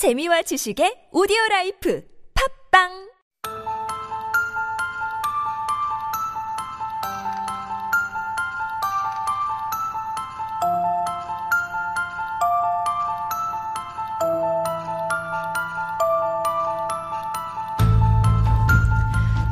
재미와 0.00 0.40
지식의 0.48 1.12
오디오 1.12 1.36
라이프. 1.50 2.00
팝빵 2.32 3.09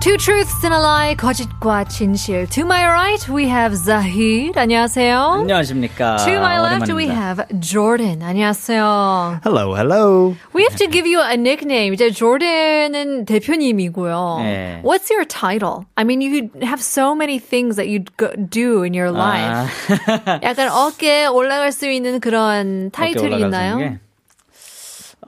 Two 0.07 0.17
truths 0.17 0.61
and 0.65 0.73
a 0.73 0.79
lie, 0.79 1.15
거짓과 1.15 1.85
진실. 1.87 2.45
To 2.49 2.65
my 2.65 2.85
right, 2.85 3.25
we 3.29 3.45
have 3.47 3.73
Zahid. 3.73 4.57
안녕하세요. 4.59 5.39
안녕하십니까. 5.39 6.17
To 6.25 6.33
my 6.33 6.59
left, 6.59 6.91
we 6.93 7.07
오랜만입니다. 7.07 7.13
have 7.15 7.61
Jordan. 7.61 8.21
안녕하세요. 8.21 9.39
Hello, 9.45 9.73
hello. 9.73 10.35
We 10.53 10.63
have 10.63 10.75
to 10.75 10.87
give 10.91 11.07
you 11.07 11.21
a 11.21 11.35
nickname. 11.37 11.93
이제 11.93 12.11
Jordan은 12.11 13.23
대표님이고요. 13.25 14.39
네. 14.43 14.81
What's 14.83 15.09
your 15.09 15.23
title? 15.23 15.85
I 15.95 16.03
mean, 16.03 16.19
you 16.19 16.49
have 16.61 16.81
so 16.81 17.15
many 17.15 17.39
things 17.39 17.77
that 17.77 17.87
you 17.87 18.03
do 18.49 18.83
in 18.83 18.93
your 18.93 19.09
life. 19.09 19.71
아, 20.27 20.39
약간 20.43 20.67
어깨 20.67 21.27
올라갈 21.27 21.71
수 21.71 21.89
있는 21.89 22.19
그런 22.19 22.87
어깨 22.87 23.13
타이틀이 23.13 23.35
올라갈 23.35 23.39
수 23.39 23.45
있나요? 23.45 23.97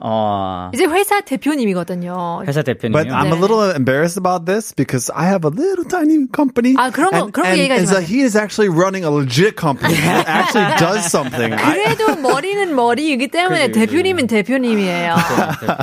어, 0.00 0.70
이제 0.74 0.84
회사 0.86 1.20
대표님이거든요. 1.20 2.42
회사 2.46 2.62
대표님이요. 2.62 3.02
But 3.02 3.12
I'm 3.12 3.26
a 3.32 3.36
네. 3.36 3.40
little 3.40 3.74
embarrassed 3.74 4.18
about 4.18 4.44
this 4.46 4.72
because 4.74 5.10
I 5.14 5.26
have 5.28 5.44
a 5.44 5.50
little 5.52 5.84
tiny 5.88 6.26
company. 6.34 6.74
아, 6.76 6.90
그런 6.90 7.10
거- 7.10 7.16
and, 7.16 7.32
그런 7.32 7.44
거 7.44 7.50
and, 7.50 7.60
얘기하지 7.62 7.80
and 7.80 7.88
마세요. 7.88 8.00
Zahid 8.00 8.24
is 8.24 8.36
actually 8.36 8.68
running 8.68 9.04
a 9.04 9.10
legit 9.10 9.56
company 9.56 9.94
that 9.94 10.28
actually 10.28 10.68
does 10.78 11.06
something. 11.08 11.52
I, 11.54 11.74
그래도 11.96 12.16
머리는 12.20 12.74
머리이기 12.74 13.28
때문에 13.28 13.68
그지, 13.68 13.80
그지. 13.80 13.86
대표님은 13.86 14.26
대표님이에요. 14.26 15.16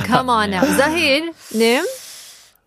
Come 0.06 0.28
on 0.30 0.50
now. 0.54 0.64
Zahid, 0.76 1.32
님, 1.54 1.82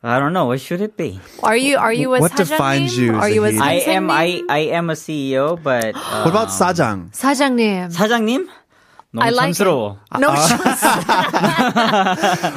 I 0.04 0.20
don't 0.20 0.32
know. 0.34 0.46
What 0.46 0.62
should 0.62 0.82
it 0.84 0.96
be? 0.96 1.20
are 1.44 1.58
you 1.58 1.78
are 1.78 1.92
you 1.92 2.14
a 2.16 2.20
What 2.22 2.32
사장님? 2.34 2.48
defines 2.48 2.98
you, 3.00 3.16
Are 3.18 3.30
you 3.30 3.44
a 3.46 3.52
Zahid? 3.52 3.88
I 3.88 3.94
am 3.96 4.12
I 4.12 4.28
선생님? 4.46 4.52
I 4.52 4.60
am 4.78 4.90
a 4.90 4.94
CEO, 4.96 5.58
but 5.62 5.96
uh, 5.96 6.22
what 6.24 6.30
about 6.32 6.50
Sajang? 6.54 7.10
사장님. 7.12 7.90
사장님? 7.92 8.48
너무 9.15 9.27
I 9.27 9.31
like 9.31 9.53
촌스러워. 9.53 9.99
No, 10.19 10.29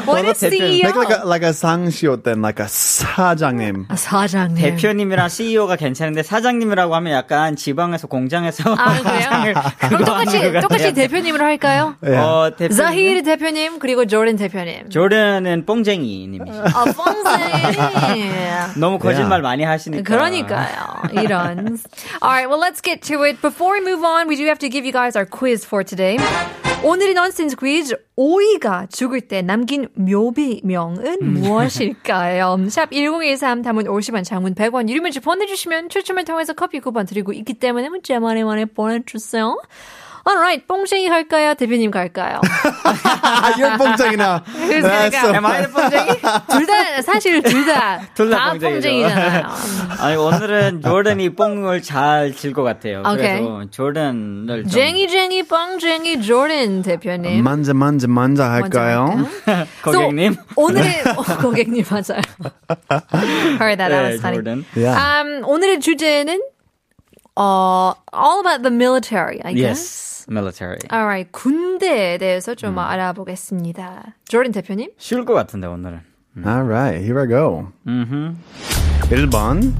what 0.08 0.24
is 0.26 0.40
CEO? 0.44 0.84
Make 0.84 0.96
like 0.96 1.12
a 1.12 1.26
like 1.28 1.44
a 1.44 1.52
상시옷 1.52 2.24
then 2.24 2.42
like 2.42 2.60
a 2.64 2.68
사장님. 2.68 3.86
아, 3.90 3.96
사장님. 3.98 4.56
대표님이랑 4.56 5.28
CEO가 5.28 5.76
괜찮은데 5.76 6.24
사장님이라고 6.24 6.96
하면 6.96 7.12
약간 7.14 7.58
지방에서 7.58 8.08
공장에서 8.08 8.74
아 8.78 9.02
그래요? 9.02 9.54
그럼 9.90 10.06
똑같이 10.06 10.52
똑같이. 10.62 10.94
대표님으로 10.94 11.44
할까요? 11.44 11.96
Yeah. 12.02 12.24
어, 12.26 12.50
대표님. 12.56 12.78
자히르 12.78 13.24
대표님 13.24 13.80
그리고 13.80 14.06
조던 14.06 14.38
대표님. 14.38 14.90
조던은 14.90 15.66
뽕쟁이님이죠. 15.66 16.64
아 16.74 16.86
뻥쟁이. 16.86 18.30
너무 18.80 18.98
거짓말 18.98 19.42
많이 19.42 19.64
하시니까. 19.64 20.04
그러니까요. 20.04 21.04
이런. 21.22 21.78
Alright, 22.24 22.48
well 22.48 22.60
let's 22.62 22.80
get 22.82 23.02
to 23.12 23.24
it. 23.24 23.42
Before 23.42 23.74
we 23.78 23.82
move 23.84 24.06
on, 24.06 24.30
we 24.30 24.38
do 24.38 24.46
have 24.48 24.60
to 24.60 24.70
give 24.70 24.86
you 24.86 24.94
guys 24.94 25.18
our 25.18 25.26
quiz 25.26 25.66
for 25.66 25.84
today. 25.84 26.16
오늘의 26.84 27.14
넌센스 27.16 27.56
퀴즈 27.56 27.96
오이가 28.16 28.88
죽을 28.88 29.22
때 29.22 29.42
남긴 29.42 29.88
묘비명은 29.96 31.18
무엇일까요? 31.22 32.58
샵 32.70 32.92
1013 32.92 33.62
담은 33.62 33.86
50원 33.86 34.24
장문 34.24 34.54
100원 34.56 34.88
유료 34.90 35.02
문자 35.02 35.20
보내주시면 35.20 35.90
추첨을 35.90 36.26
통해서 36.26 36.54
커피 36.54 36.80
쿠폰 36.80 37.06
드리고 37.06 37.34
있기 37.34 37.56
때문에 37.56 37.90
문자 37.90 38.20
많이 38.20 38.44
많이 38.44 38.66
보내주세요. 38.66 39.58
Alright, 40.28 40.66
뽕쟁이 40.68 41.08
갈까요? 41.08 41.54
대표님 41.54 41.92
갈까요? 41.92 42.42
You're 43.58 43.78
뽕쟁이 43.78 44.18
go? 44.18 44.42
so 45.22 45.34
Am 45.34 45.46
I 45.46 45.62
the 45.62 45.72
뽕쟁이? 45.72 46.10
둘 46.50 46.66
다 46.66 47.02
사실 47.04 47.44
둘 47.44 47.64
다 47.66 48.02
둘다 48.16 48.36
다 48.38 48.52
뽕쟁이죠. 48.54 48.90
뽕쟁이잖아요. 48.90 49.46
아니 50.02 50.16
오늘은 50.16 50.82
조던이 50.82 51.30
뽕을 51.36 51.84
잘 51.84 52.34
질 52.36 52.54
것 52.54 52.64
같아요. 52.64 53.04
오케이. 53.06 53.18
그래서 53.40 53.66
조던을 53.70 54.64
좀 54.64 54.70
쟁이 54.72 55.08
쟁이 55.08 55.44
뻥쟁이 55.44 56.20
조던 56.24 56.82
대표님. 56.82 57.44
만져 57.44 57.76
만져 57.76 58.08
만져 58.08 58.46
할까요? 58.46 59.28
고객님. 59.84 60.34
So, 60.34 60.44
오늘의 60.56 61.04
어, 61.18 61.22
고객님 61.38 61.86
맞아요. 61.88 62.22
Heard 63.62 63.78
that. 63.78 63.90
That 63.90 63.92
네, 63.94 64.10
was 64.10 64.20
funny. 64.22 64.38
조던. 64.42 64.66
Yeah. 64.76 64.98
Um, 64.98 65.44
오늘의 65.46 65.80
주제는 65.82 66.42
어 67.38 67.94
all 68.12 68.40
about 68.42 68.64
the 68.64 68.72
military, 68.74 69.40
I 69.44 69.54
guess. 69.54 69.80
Yes, 69.80 70.15
military. 70.30 70.78
Alright, 70.92 71.32
군대에 71.32 72.18
대해서 72.18 72.56
좀 72.56 72.78
알아보겠습니다. 72.80 74.16
조던 74.28 74.52
대표님. 74.52 74.92
쉬울 74.98 75.26
것 75.26 75.34
같은데 75.34 75.68
오늘은. 75.68 76.00
All 76.46 76.64
right, 76.68 77.02
here 77.04 77.20
I 77.22 77.28
go. 77.28 77.68
음. 77.88 78.38
1번 79.10 79.74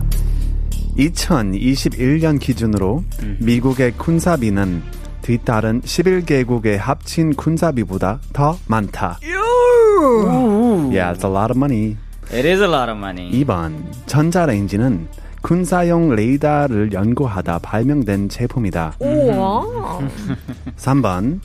2021년 0.98 2.40
기준으로 2.40 3.04
미국의 3.42 3.92
군사비는 3.98 4.82
뒤따른 5.22 5.82
11개국의 5.82 6.78
합친 6.78 7.34
군사비보다 7.36 8.20
더 8.32 8.58
많다. 8.68 9.20
Yeah, 10.92 11.12
it's 11.14 11.26
a 11.26 11.30
lot 11.32 11.52
of 11.52 11.58
money. 11.58 11.98
It 12.32 12.48
is 12.48 12.62
a 12.62 12.68
lot 12.70 12.90
of 12.90 12.98
money. 12.98 13.32
2번 13.44 13.84
전자레인지는 14.06 15.08
군사용 15.46 16.16
레이더를 16.16 16.92
연구하다 16.92 17.60
발명된 17.60 18.30
제품이다. 18.30 18.94
우와. 18.98 20.00
3번 20.76 21.40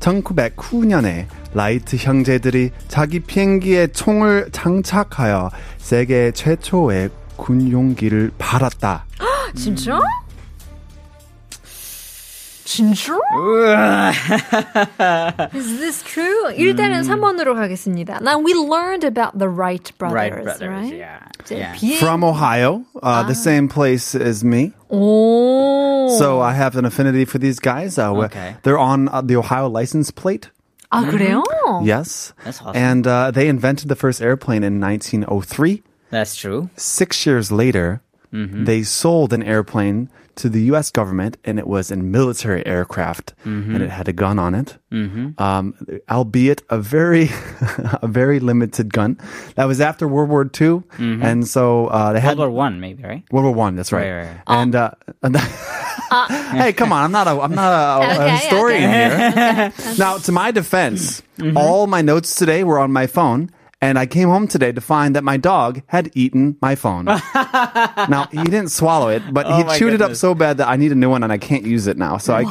1909년에 0.00 1.26
라이트 1.52 1.96
형제들이 1.96 2.70
자기 2.88 3.20
비행기에 3.20 3.88
총을 3.88 4.48
장착하여 4.52 5.50
세계 5.76 6.30
최초의 6.30 7.10
군용기를 7.36 8.32
팔았다. 8.38 9.04
진짜? 9.54 10.00
진짜? 12.71 13.13
Is 15.53 15.79
this 15.79 16.03
true? 16.03 16.51
일단은 16.55 17.01
3번으로 17.03 17.55
가겠습니다. 17.55 18.19
Now 18.21 18.39
we 18.39 18.53
learned 18.53 19.03
about 19.05 19.37
the 19.37 19.47
Wright 19.49 19.91
brothers, 19.97 20.13
Right, 20.15 20.33
brothers. 20.43 20.61
right? 20.69 20.93
Yeah. 20.93 21.19
이제 21.43 21.57
yeah. 21.59 21.73
비행- 21.75 21.99
From 21.99 22.23
Ohio, 22.23 22.83
uh, 23.01 23.23
the 23.23 23.35
same 23.35 23.67
place 23.69 24.15
as 24.15 24.43
me. 24.43 24.73
오. 24.89 26.09
So 26.17 26.41
I 26.41 26.53
have 26.53 26.75
an 26.75 26.85
affinity 26.85 27.25
for 27.25 27.37
these 27.37 27.59
guys. 27.59 27.97
Uh, 27.97 28.13
wh- 28.13 28.25
Okay. 28.27 28.55
They're 28.63 28.79
on 28.79 29.07
uh, 29.09 29.21
the 29.21 29.35
Ohio 29.37 29.67
license 29.69 30.11
plate. 30.11 30.49
아 30.91 31.03
그래요? 31.03 31.43
Yes. 31.83 32.33
That's 32.45 32.61
awesome. 32.61 32.75
And 32.75 33.07
uh, 33.07 33.31
they 33.31 33.47
invented 33.49 33.89
the 33.89 33.95
first 33.95 34.21
airplane 34.21 34.63
in 34.63 34.79
1903. 34.79 35.83
That's 36.11 36.35
true. 36.35 36.69
Six 36.77 37.25
years 37.25 37.51
later, 37.51 38.01
they 38.32 38.82
sold 38.82 39.32
an 39.32 39.42
airplane 39.42 40.08
to 40.36 40.48
the 40.48 40.62
U.S. 40.72 40.90
government, 40.90 41.36
and 41.44 41.58
it 41.58 41.66
was 41.66 41.90
a 41.90 41.96
military 41.96 42.64
aircraft, 42.66 43.34
and 43.44 43.82
it 43.82 43.90
had 43.90 44.08
a 44.08 44.12
gun 44.14 44.38
on 44.38 44.54
it, 44.54 44.78
um, 44.90 45.74
albeit 46.10 46.62
a 46.70 46.78
very, 46.78 47.28
a 48.02 48.08
very 48.08 48.40
limited 48.40 48.92
gun. 48.92 49.18
That 49.56 49.66
was 49.66 49.80
after 49.82 50.08
World 50.08 50.30
War 50.30 50.50
II, 50.58 50.82
and 50.98 51.46
so 51.46 51.88
uh, 51.88 52.14
they 52.14 52.20
had 52.20 52.38
World 52.38 52.50
War 52.52 52.64
One, 52.64 52.80
maybe, 52.80 53.02
right? 53.02 53.22
World 53.30 53.44
War 53.44 53.54
One. 53.54 53.76
That's 53.76 53.92
right. 53.92 54.10
Right, 54.10 54.26
right, 54.28 54.40
And, 54.46 54.74
uh, 54.74 54.90
and 55.22 55.36
hey, 56.56 56.72
come 56.72 56.92
on! 56.92 57.04
I'm 57.04 57.12
not 57.12 57.26
a 57.26 57.30
I'm 57.38 57.54
not 57.54 57.72
a, 57.72 58.04
a 58.04 58.14
Okay, 58.14 58.30
historian 58.36 58.90
here. 58.90 59.72
now, 59.98 60.16
to 60.18 60.32
my 60.32 60.50
defense, 60.50 61.22
all 61.56 61.86
my 61.86 62.00
notes 62.00 62.34
today 62.36 62.64
were 62.64 62.78
on 62.78 62.92
my 62.92 63.06
phone. 63.06 63.50
And 63.81 63.99
I 63.99 64.07
came 64.07 64.27
home 64.27 64.47
today 64.47 64.71
to 64.71 64.81
find 64.81 65.15
that 65.15 65.23
my 65.23 65.37
dog 65.37 65.83
had 65.85 66.09
eaten 66.15 66.57
my 66.63 66.73
phone. 66.73 67.05
now 68.09 68.25
he 68.31 68.41
didn't 68.41 68.69
swallow 68.71 69.09
it, 69.09 69.21
but 69.31 69.45
he 69.45 69.53
Oh 69.53 69.63
my 69.65 69.77
chewed 69.77 69.93
it 69.93 70.01
up 70.01 70.07
goodness. 70.17 70.19
so 70.19 70.33
bad 70.33 70.57
that 70.57 70.67
I 70.67 70.77
need 70.77 70.91
a 70.91 70.95
new 70.95 71.11
one, 71.11 71.21
and 71.21 71.31
I 71.31 71.37
can't 71.37 71.63
use 71.63 71.85
it 71.85 71.95
now. 71.95 72.17
So 72.17 72.33
I, 72.33 72.41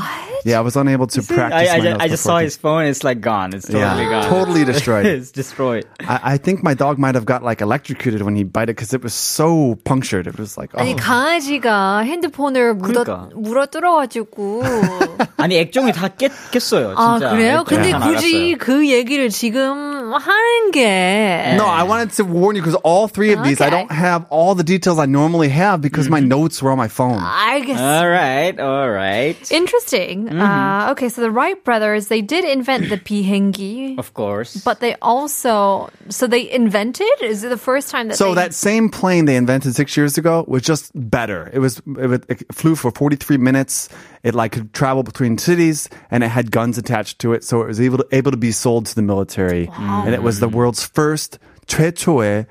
yeah, 0.44 0.58
I 0.58 0.62
was 0.62 0.76
unable 0.76 1.08
to 1.08 1.22
practice. 1.26 1.66
I, 1.68 1.74
I, 1.74 1.78
my 1.78 1.82
just, 1.82 1.90
notes 1.90 2.02
I 2.04 2.08
just 2.08 2.22
before 2.22 2.30
saw 2.30 2.36
I 2.38 2.42
his 2.44 2.56
phone. 2.56 2.84
It's 2.86 3.02
like 3.02 3.20
gone. 3.20 3.54
It's 3.54 3.66
totally 3.66 3.82
Yeah, 4.06 4.22
gone. 4.22 4.30
totally 4.30 4.64
destroyed. 4.64 5.06
it's 5.06 5.32
destroyed. 5.32 5.84
I, 6.06 6.20
I 6.22 6.36
think 6.38 6.62
my 6.62 6.74
dog 6.74 6.96
might 7.02 7.16
have 7.16 7.26
got 7.26 7.42
like 7.42 7.60
electrocuted 7.60 8.22
when 8.22 8.36
he 8.36 8.44
bit 8.44 8.70
it 8.70 8.78
because 8.78 8.94
it 8.94 9.02
was 9.02 9.12
so 9.12 9.74
punctured. 9.82 10.28
It 10.28 10.38
was 10.38 10.56
like, 10.56 10.70
oh. 10.74 10.80
아니 10.80 10.94
강아지가 10.94 12.06
핸드폰을 12.06 12.74
물어 12.74 13.02
그러니까. 13.02 13.30
물어 13.34 13.66
뜯어가지고 13.66 14.62
아니 15.38 15.56
액정이 15.58 15.90
다 15.92 16.06
깼, 16.06 16.30
깼어요. 16.52 16.94
아 16.96 17.18
진짜. 17.18 17.30
그래요? 17.34 17.60
액정이 17.66 17.82
근데 17.82 17.90
다 17.90 17.98
굳이 18.06 18.54
나갔어요. 18.54 18.58
그 18.58 18.88
얘기를 18.88 19.28
지금 19.28 19.99
하는 20.10 20.70
게. 20.72 21.54
No, 21.56 21.66
I 21.66 21.82
wanted 21.84 22.10
to 22.16 22.24
warn 22.24 22.56
you 22.56 22.62
because 22.62 22.74
all 22.82 23.08
three 23.08 23.32
of 23.32 23.42
these, 23.44 23.60
I 23.60 23.66
Okay. 23.68 23.70
don't 23.76 23.92
have 23.92 24.26
all 24.30 24.54
the 24.54 24.64
details 24.64 24.98
I 24.98 25.06
normally 25.06 25.48
have 25.48 25.80
because 25.80 26.08
my 26.08 26.20
notes 26.20 26.62
were 26.62 26.70
on 26.70 26.78
my 26.78 26.88
phone. 26.88 27.20
알겠어. 27.20 27.78
All 27.80 28.08
right, 28.08 28.58
all 28.58 28.90
right. 28.90 29.36
Interesting. 29.50 30.26
Mm-hmm. 30.26 30.40
Uh, 30.40 30.90
okay, 30.92 31.08
so 31.08 31.20
the 31.20 31.30
Wright 31.30 31.62
brothers, 31.64 32.08
they 32.08 32.20
did 32.22 32.44
invent 32.44 32.88
the 32.88 32.98
비행기. 32.98 33.98
Of 33.98 34.14
course. 34.14 34.56
But 34.64 34.80
they 34.80 34.96
also, 35.02 35.88
so 36.08 36.26
they 36.26 36.50
invented? 36.50 37.06
Is 37.22 37.44
it 37.44 37.48
the 37.50 37.56
first 37.58 37.90
time 37.90 38.08
that 38.08 38.16
So 38.16 38.30
they... 38.34 38.42
that 38.42 38.54
same 38.54 38.88
plane 38.88 39.24
they 39.26 39.36
invented 39.36 39.74
six 39.74 39.96
years 39.96 40.18
ago 40.18 40.44
was 40.48 40.62
just 40.62 40.90
better. 40.94 41.50
It 41.52 41.58
was 41.60 41.78
it, 41.98 42.06
was- 42.06 42.20
it 42.28 42.44
flew 42.52 42.74
for 42.74 42.90
43 42.90 43.36
minutes. 43.36 43.88
It 44.22 44.34
like 44.34 44.52
could 44.52 44.72
travel 44.74 45.04
between 45.04 45.38
cities, 45.38 45.88
and 46.10 46.24
it 46.24 46.28
had 46.28 46.50
guns 46.50 46.78
attached 46.78 47.20
to 47.20 47.32
it, 47.32 47.44
so 47.44 47.62
it 47.62 47.68
was 47.68 47.80
able 47.80 47.98
to, 47.98 48.06
able 48.10 48.32
to 48.32 48.36
be 48.36 48.50
sold 48.50 48.86
to 48.86 48.94
the 48.96 49.02
military. 49.02 49.70
Wow. 50.01 50.07
And 50.07 50.15
it 50.15 50.23
was 50.23 50.39
the 50.39 50.49
world's 50.49 50.83
first 50.83 51.37
최초의 51.67 52.47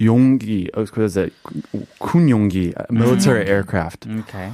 용기, 0.00 0.68
what 0.74 0.98
is 0.98 1.16
it? 1.16 1.32
군 1.98 2.28
용기, 2.28 2.74
uh, 2.76 2.84
military 2.90 3.46
aircraft. 3.46 4.06
Okay. 4.06 4.52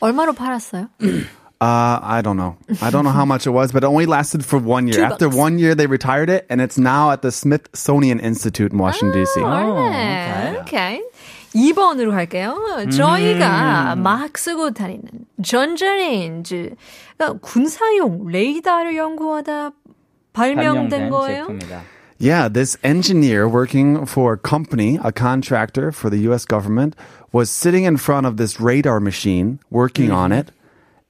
얼마로 0.00 0.34
팔았어요? 0.34 0.88
Uh, 1.60 1.98
I 2.00 2.22
don't 2.22 2.36
know. 2.36 2.56
I 2.80 2.90
don't 2.90 3.02
know 3.02 3.10
how 3.10 3.24
much 3.24 3.44
it 3.44 3.50
was, 3.50 3.72
but 3.72 3.82
it 3.82 3.86
only 3.88 4.06
lasted 4.06 4.44
for 4.44 4.60
one 4.60 4.86
year. 4.86 5.02
After 5.02 5.28
one 5.28 5.58
year, 5.58 5.74
they 5.74 5.88
retired 5.88 6.30
it, 6.30 6.46
and 6.48 6.60
it's 6.60 6.78
now 6.78 7.10
at 7.10 7.22
the 7.22 7.32
Smithsonian 7.32 8.20
Institute 8.20 8.70
in 8.70 8.78
Washington, 8.78 9.18
D.C. 9.18 9.40
Oh, 9.40 9.44
oh 9.44 9.88
okay. 9.88 10.56
okay. 10.60 11.02
2번으로 11.56 12.12
갈게요. 12.12 12.88
저희가 12.92 13.96
막 13.96 14.38
쓰고 14.38 14.70
다니는 14.70 15.26
전자레인지, 15.42 16.76
군사용 17.42 18.28
레이더를 18.28 18.96
연구하다 18.96 19.72
발명된 20.37 20.89
발명된 20.89 21.09
거예요? 21.09 21.47
제품이다. 21.47 21.81
Yeah, 22.19 22.47
this 22.47 22.77
engineer 22.83 23.47
working 23.49 24.05
for 24.05 24.33
a 24.33 24.37
company, 24.37 24.97
a 25.03 25.11
contractor 25.11 25.91
for 25.91 26.09
the 26.09 26.19
US 26.31 26.45
government, 26.45 26.95
was 27.33 27.49
sitting 27.49 27.83
in 27.83 27.97
front 27.97 28.25
of 28.27 28.37
this 28.37 28.59
radar 28.61 28.99
machine 28.99 29.59
working 29.69 30.11
on 30.11 30.31
Mm-hmm. 30.31 30.39
it, 30.39 30.51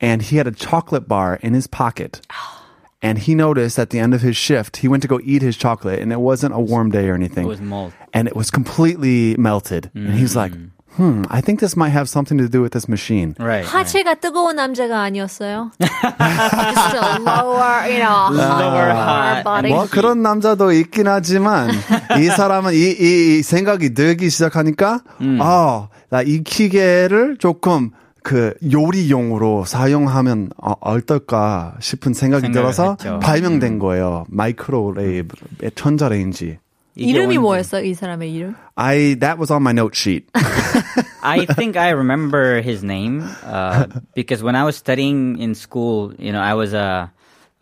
and 0.02 0.22
he 0.24 0.38
had 0.38 0.48
a 0.48 0.52
chocolate 0.52 1.08
bar 1.08 1.38
in 1.44 1.54
his 1.54 1.68
pocket. 1.68 2.22
And 3.04 3.20
he 3.20 3.36
noticed 3.36 3.78
at 3.78 3.90
the 3.92 4.00
end 4.00 4.14
of 4.16 4.22
his 4.22 4.38
shift, 4.38 4.78
he 4.78 4.88
went 4.88 5.04
to 5.04 5.10
go 5.10 5.20
eat 5.24 5.42
his 5.42 5.58
chocolate, 5.58 6.00
and 6.00 6.12
it 6.12 6.22
wasn't 6.22 6.56
a 6.56 6.60
warm 6.60 6.90
day 6.90 7.10
or 7.10 7.14
anything. 7.16 7.46
It 7.46 7.50
was 7.50 7.62
mold. 7.62 7.92
and 8.14 8.28
it 8.28 8.36
was 8.36 8.50
completely 8.50 9.36
melted. 9.38 9.92
And 9.94 10.14
he's 10.16 10.36
like, 10.38 10.54
Hmm, 10.99 11.23
I 11.31 11.41
think 11.41 11.61
this 11.61 11.77
might 11.77 11.91
have 11.95 12.09
something 12.09 12.37
to 12.39 12.49
do 12.49 12.61
with 12.61 12.73
this 12.73 12.89
machine. 12.89 13.35
Right. 13.39 13.65
하체가 13.65 14.17
뜨거운 14.17 14.57
남자가 14.57 15.01
아니었어요. 15.03 15.71
Just 15.81 16.97
a 16.97 17.19
lower, 17.23 17.87
you 17.89 18.01
know, 18.03 18.29
Lower 18.35 18.91
hot 18.93 19.37
hot 19.39 19.45
body. 19.45 19.71
뭐 19.73 19.87
그런 19.91 20.23
남자도 20.23 20.73
있긴 20.73 21.07
하지만 21.09 21.71
이 22.19 22.27
사람은 22.27 22.75
이, 22.75 22.97
이 22.99 23.43
생각이 23.43 23.95
들기 23.95 24.29
시작하니까 24.29 25.01
아, 25.41 25.89
나이 26.11 26.43
기계를 26.43 27.37
조금 27.39 27.91
그 28.23 28.53
요리용으로 28.71 29.65
사용하면 29.65 30.51
어, 30.59 30.73
어떨까 30.81 31.77
싶은 31.81 32.13
생각이 32.13 32.51
들어서 32.53 32.97
했죠. 32.99 33.21
발명된 33.21 33.79
거예요. 33.79 34.27
마이크로웨이브 34.29 35.35
전자레인지. 35.75 36.59
이게 36.97 37.11
이름이 37.11 37.39
뭐였어요? 37.39 37.85
이 37.85 37.95
사람의 37.95 38.33
이름? 38.35 38.57
I 38.75 39.15
that 39.21 39.39
was 39.39 39.53
on 39.53 39.63
my 39.63 39.73
note 39.73 39.97
sheet. 39.97 40.27
I 41.24 41.46
think 41.56 41.78
I 41.78 41.90
remember 41.90 42.62
his 42.62 42.84
name 42.84 43.24
uh, 43.44 43.88
because 44.14 44.44
when 44.44 44.56
I 44.56 44.64
was 44.64 44.76
studying 44.76 45.40
in 45.40 45.56
school, 45.56 46.14
you 46.18 46.32
know, 46.32 46.42
I 46.42 46.54
was 46.54 46.74
a 46.74 47.12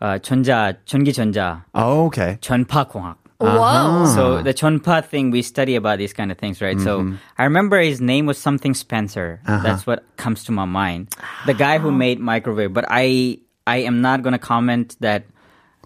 uh, 0.00 0.18
전자 0.18 0.74
전기 0.86 1.12
전자 1.12 1.62
oh, 1.74 2.06
okay. 2.06 2.38
전파공학. 2.40 3.16
Wow. 3.40 4.06
So 4.06 4.42
the 4.42 4.54
chonpa 4.54 5.04
thing, 5.04 5.30
we 5.32 5.42
study 5.42 5.74
about 5.74 5.98
these 5.98 6.12
kind 6.12 6.30
of 6.30 6.38
things, 6.38 6.62
right? 6.62 6.78
So 6.78 7.14
I 7.38 7.44
remember 7.44 7.80
his 7.80 8.00
name 8.00 8.24
was 8.26 8.38
something 8.38 8.72
Spencer. 8.72 9.40
That's 9.46 9.84
what 9.86 10.04
comes 10.16 10.44
to 10.44 10.52
my 10.52 10.64
mind. 10.64 11.14
The 11.46 11.54
guy 11.54 11.78
who 11.78 11.90
made 11.90 12.20
microwave. 12.20 12.72
But 12.72 12.84
I, 12.88 13.38
I 13.66 13.78
am 13.78 14.00
not 14.00 14.22
going 14.22 14.32
to 14.32 14.38
comment 14.38 14.94
that. 15.00 15.24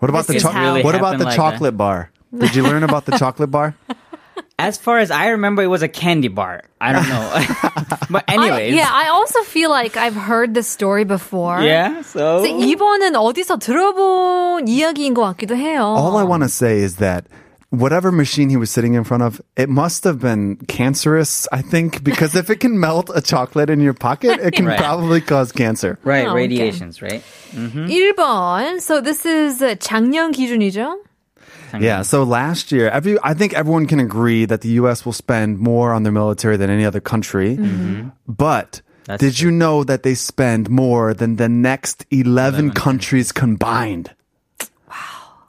What 0.01 0.11
about 0.11 0.27
This 0.27 0.43
the 0.43 0.49
is 0.49 0.53
how- 0.53 0.83
what 0.83 0.95
about 0.95 1.17
happened 1.17 1.21
the 1.23 1.33
like 1.33 1.37
chocolate 1.37 1.77
bar? 1.79 2.11
Did 2.37 2.55
you 2.55 2.63
learn 2.63 2.83
about 2.83 3.07
the 3.07 3.17
chocolate 3.17 3.51
bar? 3.51 3.75
As 4.61 4.79
far 4.79 4.99
as 4.99 5.11
I 5.11 5.29
remember, 5.37 5.63
it 5.63 5.67
was 5.69 5.83
a 5.83 5.89
candy 5.89 6.29
bar. 6.29 6.63
I 6.81 6.93
don't 6.93 7.09
know. 7.09 7.29
but 8.11 8.25
I, 8.29 8.35
anyways, 8.35 8.75
yeah, 8.75 8.89
I 8.91 9.09
also 9.09 9.43
feel 9.43 9.69
like 9.71 9.97
I've 9.97 10.17
heard 10.17 10.55
this 10.55 10.67
story 10.67 11.05
before. 11.05 11.61
yeah. 11.61 12.01
So 12.03 12.43
근데 12.43 12.65
이번은 12.73 13.15
어디서 13.17 13.59
들어본 13.59 14.67
이야기인 14.69 15.15
것 15.15 15.23
같기도 15.37 15.55
해요. 15.57 15.83
All 15.97 16.17
I 16.17 16.25
want 16.25 16.43
to 16.43 16.49
say 16.49 16.81
is 16.81 16.97
that 16.97 17.27
whatever 17.71 18.11
machine 18.11 18.49
he 18.49 18.57
was 18.57 18.71
sitting 18.71 18.95
in 18.95 19.05
front 19.05 19.23
of, 19.23 19.43
it 19.57 19.69
must 19.69 20.05
have 20.05 20.21
been 20.21 20.57
cancerous, 20.69 21.47
I 21.53 21.61
think, 21.61 22.03
because 22.03 22.35
if 22.35 22.49
it 22.49 22.61
can 22.61 22.79
melt 22.81 23.11
a 23.15 23.21
chocolate 23.21 23.69
in 23.69 23.81
your 23.81 23.93
pocket, 23.93 24.41
it 24.41 24.55
can 24.55 24.65
Right. 24.67 24.79
probably 24.79 25.21
cause 25.21 25.53
cancer. 25.53 25.99
right, 26.05 26.25
Oh, 26.27 26.31
okay. 26.31 26.49
radiations, 26.49 27.03
right? 27.03 27.23
1번. 27.53 28.81
So 28.81 29.01
this 29.01 29.27
is 29.27 29.63
uh, 29.63 29.75
작년 29.77 30.33
기준이죠? 30.33 30.97
Yeah, 31.80 32.02
so 32.02 32.24
last 32.24 32.72
year, 32.72 32.90
every 32.90 33.18
I 33.24 33.34
think 33.34 33.54
everyone 33.54 33.86
can 33.88 34.00
agree 34.00 34.46
that 34.46 34.62
the 34.62 34.70
US 34.82 35.06
will 35.06 35.14
spend 35.14 35.60
more 35.60 35.94
on 35.94 36.04
their 36.04 36.12
military 36.12 36.58
than 36.58 36.70
any 36.70 36.86
other 36.86 37.00
country. 37.00 37.56
Mm-hmm. 37.58 38.10
But 38.28 38.82
That's 39.06 39.22
did 39.22 39.40
you 39.40 39.52
know 39.52 39.84
that 39.84 40.04
they 40.04 40.16
spend 40.16 40.70
more 40.70 41.14
than 41.14 41.38
the 41.38 41.48
next 41.50 42.06
11, 42.12 42.72
countries 42.72 43.32
combined? 43.32 44.14
Wow. 44.90 44.96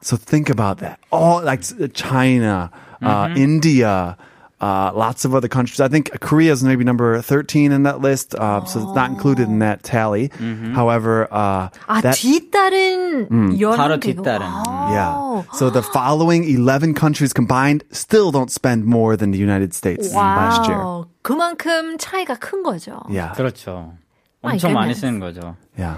So 0.02 0.16
think 0.16 0.48
about 0.50 0.78
that. 0.78 1.00
All 1.10 1.42
like 1.42 1.60
s- 1.60 1.74
China, 1.94 2.70
uh, 3.02 3.34
India, 3.36 4.16
uh, 4.61 4.91
lots 4.95 5.23
of 5.23 5.35
other 5.35 5.47
countries. 5.47 5.79
I 5.79 5.87
think 5.87 6.09
Korea 6.19 6.51
is 6.51 6.63
maybe 6.63 6.83
number 6.83 7.21
13 7.21 7.71
in 7.71 7.83
that 7.83 8.01
list, 8.01 8.33
uh, 8.33 8.65
so 8.65 8.79
it's 8.81 8.95
not 8.95 9.11
included 9.11 9.47
in 9.47 9.59
that 9.59 9.83
tally. 9.83 10.31
However, 10.73 11.27
uh, 11.31 11.69
아, 11.87 12.01
that, 12.01 12.15
뒤따른 12.17 13.59
여러 13.59 13.77
바로 13.77 13.99
개국. 13.99 14.23
뒤따른. 14.25 14.41
yeah. 14.89 15.43
So 15.53 15.69
the 15.69 15.83
following 15.83 16.43
11 16.43 16.95
countries 16.95 17.33
combined 17.33 17.83
still 17.91 18.31
don't 18.31 18.49
spend 18.49 18.85
more 18.85 19.15
than 19.15 19.29
the 19.31 19.37
United 19.37 19.73
States 19.75 20.13
last 20.15 20.67
year. 20.67 20.79
와우. 20.79 21.05
그만큼 21.21 21.97
차이가 21.99 22.35
큰 22.35 22.63
거죠. 22.63 23.03
Yeah. 23.09 23.33
그렇죠. 23.35 23.93
My 24.43 24.53
엄청 24.55 24.73
많이 24.73 24.93
goodness. 24.93 25.01
쓰는 25.01 25.19
거죠. 25.19 25.55
Yeah. 25.77 25.97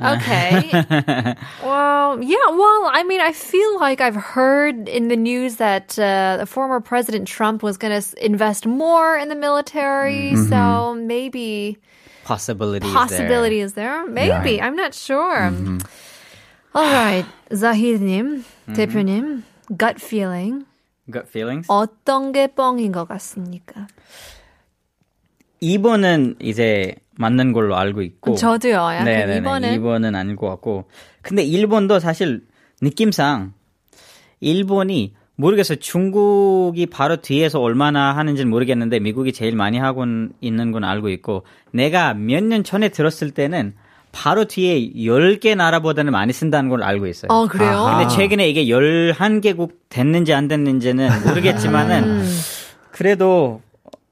Okay. 0.00 0.70
well, 1.64 2.22
yeah, 2.22 2.46
well, 2.50 2.90
I 2.94 3.02
mean, 3.02 3.20
I 3.20 3.32
feel 3.32 3.80
like 3.80 4.00
I've 4.00 4.14
heard 4.14 4.88
in 4.88 5.08
the 5.08 5.16
news 5.16 5.56
that 5.56 5.98
uh, 5.98 6.36
the 6.38 6.46
former 6.46 6.78
President 6.80 7.26
Trump 7.26 7.64
was 7.64 7.76
going 7.76 8.00
to 8.00 8.24
invest 8.24 8.64
more 8.64 9.16
in 9.18 9.28
the 9.28 9.34
military. 9.34 10.36
So 10.36 10.94
maybe 10.94 11.78
Possibility. 12.24 12.86
possibility 12.92 13.58
is 13.60 13.72
there. 13.72 14.06
Maybe. 14.06 14.60
I'm 14.62 14.76
not 14.76 14.94
sure. 14.94 15.50
All 16.74 16.84
right. 16.92 17.24
자희드님, 17.50 18.44
대표님, 18.74 19.42
gut 19.76 19.98
feeling. 20.00 20.64
Gut 21.10 21.26
feelings. 21.26 21.66
어떤 21.68 22.32
게 22.32 22.46
뻥인 22.46 22.92
것 22.92 23.08
같습니까? 23.08 23.88
2번은 25.62 26.36
이제 26.40 26.94
맞는 27.15 27.53
걸로 27.53 27.75
알고 27.77 28.01
있고. 28.01 28.35
저도요. 28.35 28.73
약간 28.73 29.05
네네네. 29.05 29.41
2번은 29.41 29.77
2번은 29.79 30.15
아닐 30.15 30.35
것 30.35 30.47
같고. 30.49 30.85
근데 31.21 31.43
일본도 31.43 31.99
사실 31.99 32.41
느낌상 32.81 33.53
일본이 34.39 35.13
모르겠어요. 35.35 35.77
중국이 35.79 36.85
바로 36.85 37.17
뒤에서 37.17 37.59
얼마나 37.59 38.15
하는지는 38.15 38.49
모르겠는데 38.51 38.99
미국이 38.99 39.33
제일 39.33 39.55
많이 39.55 39.77
하고 39.79 40.03
있는 40.41 40.71
건 40.71 40.83
알고 40.83 41.09
있고 41.09 41.43
내가 41.71 42.13
몇 42.13 42.43
년 42.43 42.63
전에 42.63 42.89
들었을 42.89 43.31
때는 43.31 43.73
바로 44.11 44.45
뒤에 44.45 44.91
10개 44.93 45.55
나라보다는 45.55 46.11
많이 46.11 46.31
쓴다는 46.33 46.69
걸 46.69 46.83
알고 46.83 47.07
있어요. 47.07 47.29
어, 47.31 47.47
그래요? 47.47 47.87
근데 47.97 48.13
최근에 48.15 48.47
이게 48.47 48.65
11개국 48.65 49.71
됐는지 49.89 50.33
안 50.33 50.47
됐는지는 50.47 51.09
모르겠지만은 51.25 52.23
그래도 52.91 53.61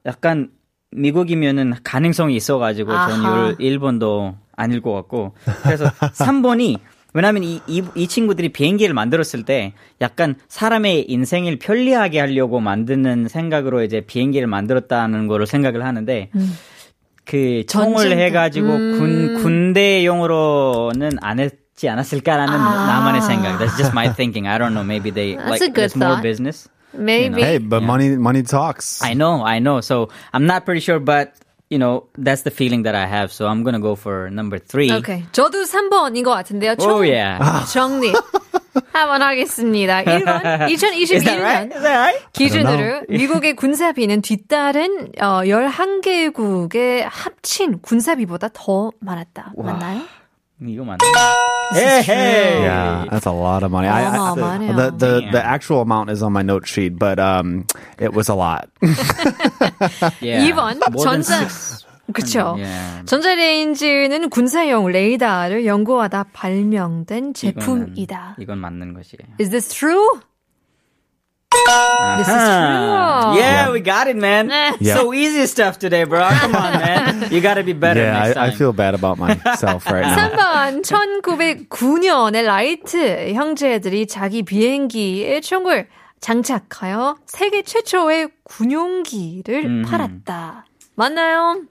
약간 0.08 0.50
미국이면은 0.92 1.74
가능성이 1.84 2.36
있어가지고 2.36 2.92
전 2.92 3.00
아하. 3.26 3.48
일- 3.50 3.56
일본도 3.60 4.36
아닐 4.56 4.82
것 4.82 4.94
같고 4.94 5.34
그래서 5.64 5.86
3번이 6.14 6.78
왜냐하면 7.14 7.44
이, 7.44 7.60
이, 7.68 7.84
이 7.96 8.08
친구들이 8.08 8.50
비행기를 8.50 8.94
만들었을 8.94 9.44
때 9.44 9.74
약간 10.00 10.36
사람의 10.48 11.12
인생을 11.12 11.60
편리하게 11.60 12.20
하려고 12.20 12.60
만드는 12.62 13.28
생각으로 13.28 13.84
이제 13.84 14.00
비행기를 14.02 14.48
만들었다는 14.48 15.28
거를 15.28 15.46
생각을 15.46 15.84
하는데 15.86 16.30
그 17.26 17.64
전쟁 17.68 17.94
총을 17.96 18.10
때. 18.16 18.26
해가지고 18.26 18.68
군 18.68 19.36
군대용으로는 19.44 21.12
안 21.22 21.40
했지 21.40 21.90
않았을까라는 21.90 22.54
나만의 22.54 23.22
생각. 23.22 23.60
That's 23.60 23.76
just 23.78 23.92
my 23.92 24.14
thinking. 24.14 24.48
I 24.48 24.58
don't 24.58 24.72
know. 24.74 24.84
Maybe 24.86 25.12
they 25.12 25.36
That's 25.36 25.60
like 25.62 25.74
it's 25.84 25.96
more 25.98 26.22
business. 26.22 26.70
Maybe. 26.94 27.42
Hey, 27.42 27.58
but 27.60 27.82
Yeah. 27.82 27.88
money 27.88 28.10
money 28.18 28.44
talks. 28.44 29.02
I 29.04 29.14
know, 29.14 29.44
I 29.44 29.60
know. 29.60 29.82
So 29.82 30.10
I'm 30.34 30.46
not 30.46 30.66
pretty 30.66 30.82
sure, 30.82 31.00
but 31.00 31.34
you 31.70 31.80
know 31.80 32.08
that's 32.18 32.44
the 32.44 32.52
feeling 32.52 32.84
that 32.84 32.96
I 32.96 33.06
have. 33.08 33.32
So 33.32 33.48
I'm 33.48 33.64
gonna 33.64 33.80
go 33.80 33.96
for 33.96 34.30
number 34.30 34.60
three. 34.60 34.90
오케이. 34.92 35.24
저도 35.32 35.64
3번인 35.64 36.24
것 36.24 36.32
같은데요. 36.32 36.76
총 36.76 36.92
Oh 36.92 37.02
yeah. 37.02 37.40
정리. 37.72 38.12
한번 38.94 39.22
하겠습니다. 39.22 40.04
1번 40.04 40.68
Is 40.72 40.80
that 41.24 41.40
right? 41.40 41.72
2021년 41.72 41.72
Is 41.76 41.82
that 41.84 41.98
right? 41.98 42.20
기준으로 42.34 43.02
미국의 43.10 43.56
군사비는 43.56 44.22
뒤따른 44.22 45.12
어, 45.20 45.42
11개국의 45.44 47.04
합친 47.10 47.80
군사비보다 47.82 48.50
더 48.54 48.92
많았다. 49.00 49.54
맞나요? 49.58 50.04
이거 50.68 50.84
맞네. 50.84 50.98
Hey. 51.74 52.62
Yeah, 52.64 53.06
that's 53.10 53.26
a 53.26 53.32
lot 53.32 53.64
of 53.64 53.72
money. 53.72 53.88
I, 53.88 54.04
I, 54.04 54.18
어마어마하네요. 54.18 54.76
the 54.76 54.92
the 54.92 55.32
the 55.32 55.44
actual 55.46 55.82
amount 55.82 56.10
is 56.12 56.22
on 56.22 56.34
my 56.34 56.42
note 56.44 56.68
sheet, 56.68 57.00
but 57.00 57.18
um, 57.18 57.66
it 57.98 58.14
was 58.14 58.30
a 58.30 58.36
lot. 58.36 58.68
Yeah. 60.20 60.44
2번 60.52 60.78
More 60.92 61.06
than 61.06 61.22
전자 61.24 61.48
six. 61.48 61.86
그쵸. 62.12 62.58
Yeah. 62.60 63.04
전자레인지는 63.06 64.30
군사용 64.30 64.88
레이더를 64.92 65.66
연구하다 65.66 66.26
발명된 66.34 67.34
제품이다. 67.34 68.36
이건 68.40 68.58
맞는 68.60 68.94
것이에요. 68.94 69.32
Is 69.40 69.50
this 69.50 69.70
true? 69.74 70.20
This 71.52 72.28
is 72.28 72.34
Ah. 72.34 73.32
true. 73.32 73.40
Yeah, 73.42 73.72
we 73.72 73.80
got 73.82 74.08
it, 74.08 74.16
man. 74.16 74.50
Yeah. 74.80 74.96
So 74.98 75.14
easy 75.14 75.46
stuff 75.48 75.78
today, 75.80 76.04
bro. 76.06 76.24
Come 76.40 76.56
on, 76.56 76.74
man. 76.80 77.28
You 77.32 77.42
got 77.42 77.56
to 77.56 77.64
be 77.64 77.74
better 77.74 78.02
yeah, 78.02 78.24
next 78.24 78.38
I, 78.38 78.46
I 78.46 78.50
time. 78.50 78.58
feel 78.58 78.74
bad 78.74 78.94
about 78.96 79.18
myself 79.20 79.86
right 79.88 80.06
now. 80.08 80.16
3번 80.16 80.82
1909년에 80.84 82.42
라이트 82.44 83.34
형제들이 83.34 84.08
자기 84.08 84.44
비행기에 84.44 85.42
총을 85.42 85.88
장착하여 86.20 87.18
세계 87.26 87.62
최초의 87.64 88.30
군용기를 88.44 89.84
팔았다. 89.84 90.66
맞나요? 90.96 91.62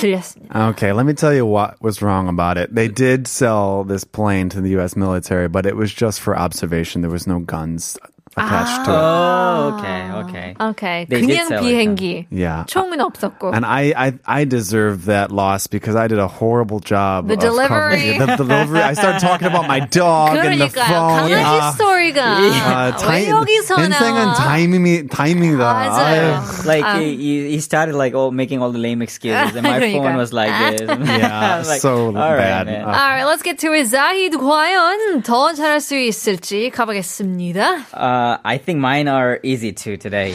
틀렸습니다. 0.00 0.70
Okay, 0.70 0.92
let 0.92 1.06
me 1.06 1.14
tell 1.14 1.34
you 1.34 1.46
what 1.46 1.80
was 1.80 2.02
wrong 2.02 2.28
about 2.28 2.58
it. 2.58 2.74
They 2.74 2.88
did 2.88 3.26
sell 3.26 3.84
this 3.84 4.04
plane 4.04 4.48
to 4.50 4.60
the 4.60 4.70
U.S. 4.70 4.96
military, 4.96 5.48
but 5.48 5.66
it 5.66 5.76
was 5.76 5.92
just 5.92 6.20
for 6.20 6.36
observation. 6.36 7.00
There 7.02 7.10
was 7.10 7.26
no 7.26 7.40
guns 7.40 7.98
attached 8.36 8.84
to 8.84 8.90
it. 8.90 8.96
Oh, 8.96 9.76
okay, 9.78 10.02
okay. 10.28 10.54
오케이. 10.60 11.08
They 11.08 11.20
did 11.22 11.30
그냥 11.30 11.46
sell 11.48 11.64
it, 11.64 11.72
비행기. 11.72 12.26
Yeah. 12.30 12.64
총은 12.68 13.00
없었고. 13.00 13.54
And 13.54 13.64
I, 13.64 13.94
I, 13.96 14.12
I 14.26 14.44
deserve 14.44 15.06
that 15.06 15.32
loss 15.32 15.66
because 15.66 15.96
I 15.96 16.06
did 16.06 16.18
a 16.18 16.28
horrible 16.28 16.80
job. 16.80 17.28
The 17.28 17.34
of 17.34 17.40
delivery. 17.40 17.66
covering 17.68 18.02
it. 18.08 18.18
The, 18.18 18.26
the 18.26 18.36
delivery. 18.36 18.80
I 18.82 18.92
started 18.92 19.20
talking 19.20 19.48
about 19.48 19.66
my 19.66 19.80
dog 19.80 20.36
and 20.36 20.60
the 20.60 20.68
그러니까요. 20.68 20.84
phone. 20.84 21.30
강아지 21.30 21.60
아, 21.60 21.72
스토리가 21.72 22.20
아, 22.22 22.84
왜 22.86 22.92
타임- 23.00 23.30
여기서 23.30 23.74
인생은 23.80 24.14
나와? 24.20 24.34
타이밍이, 24.34 25.06
타이밍이다. 25.08 25.56
맞아요. 25.72 26.34
아유. 26.36 26.66
Like 26.66 26.84
Um, 26.84 27.00
he, 27.00 27.16
he 27.16 27.50
he 27.56 27.60
started 27.60 27.94
like 27.94 28.14
oh 28.14 28.30
making 28.30 28.60
all 28.60 28.70
the 28.70 28.78
lame 28.78 29.00
excuses, 29.00 29.56
and 29.56 29.62
my 29.64 29.80
그러니까. 29.80 30.02
phone 30.02 30.16
was 30.16 30.32
like 30.34 30.52
this. 30.76 30.82
Yeah, 30.86 31.32
I 31.32 31.58
was 31.58 31.68
like, 31.68 31.80
so 31.80 32.08
all 32.08 32.12
right, 32.12 32.36
bad. 32.36 32.66
man. 32.66 32.84
Uh, 32.84 32.88
Alright, 32.92 33.24
let's 33.24 33.42
get 33.42 33.58
to 33.60 33.72
it. 33.72 33.88
자히드 33.88 34.36
과연 34.36 35.22
더 35.22 35.52
잘할 35.54 35.80
수 35.80 35.96
있을지 35.96 36.70
가보겠습니다. 36.70 37.86
Uh, 37.96 38.19
I 38.43 38.57
think 38.57 38.79
mine 38.79 39.07
are 39.07 39.39
easy 39.43 39.71
too 39.71 39.97
today. 39.97 40.33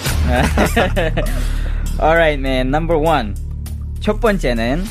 All 2.01 2.15
right, 2.17 2.39
man. 2.39 2.69
Number 2.71 2.97
one. 2.99 3.35
첫 4.01 4.21
번째는 4.21 4.85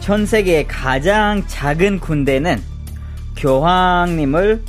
전 0.00 0.24
세계의 0.26 0.68
가장 0.68 1.42
작은 1.48 1.98
군대는 2.00 2.62
교황님을 3.36 4.62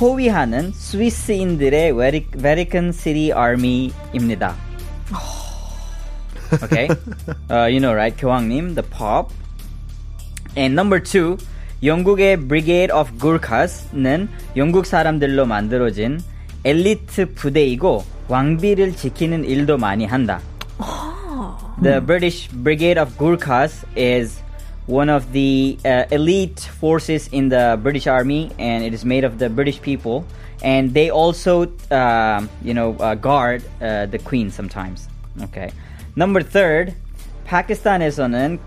호위하는 0.00 0.72
스위스인들의 0.72 1.92
Vati- 1.94 2.26
Vatican 2.40 2.92
City 2.92 3.32
Army입니다. 3.32 4.54
Okay, 6.62 6.88
uh, 7.50 7.66
you 7.66 7.80
know, 7.80 7.92
right? 7.92 8.16
교황님, 8.16 8.74
the 8.74 8.82
Pope. 8.84 9.32
And 10.56 10.74
number 10.74 10.98
two, 11.02 11.36
영국의 11.82 12.36
Brigade 12.48 12.90
of 12.92 13.18
Gurkhas는 13.18 14.28
영국 14.56 14.86
사람들로 14.86 15.44
만들어진 15.46 16.20
엘리트 16.68 17.32
부대이고 17.32 18.04
왕비를 18.28 18.94
지키는 18.94 19.46
일도 19.46 19.78
많이 19.78 20.04
한다. 20.04 20.38
The 21.82 21.98
British 22.04 22.50
Brigade 22.52 23.00
of 23.00 23.16
Gurkhas 23.16 23.86
is 23.96 24.42
one 24.86 25.08
of 25.08 25.32
the 25.32 25.78
uh, 25.86 26.04
elite 26.10 26.60
forces 26.78 27.30
in 27.32 27.48
the 27.48 27.78
British 27.82 28.06
Army, 28.06 28.50
and 28.58 28.84
it 28.84 28.92
is 28.92 29.06
made 29.06 29.24
of 29.24 29.38
the 29.38 29.48
British 29.48 29.80
people. 29.80 30.26
And 30.62 30.92
they 30.92 31.08
also, 31.08 31.72
uh, 31.90 32.44
you 32.62 32.74
know, 32.74 32.96
uh, 33.00 33.14
guard 33.14 33.62
uh, 33.80 34.04
the 34.04 34.18
Queen 34.18 34.50
sometimes. 34.50 35.08
Okay. 35.44 35.70
Number 36.16 36.42
third, 36.42 36.92
파키스탄에서는 37.46 38.58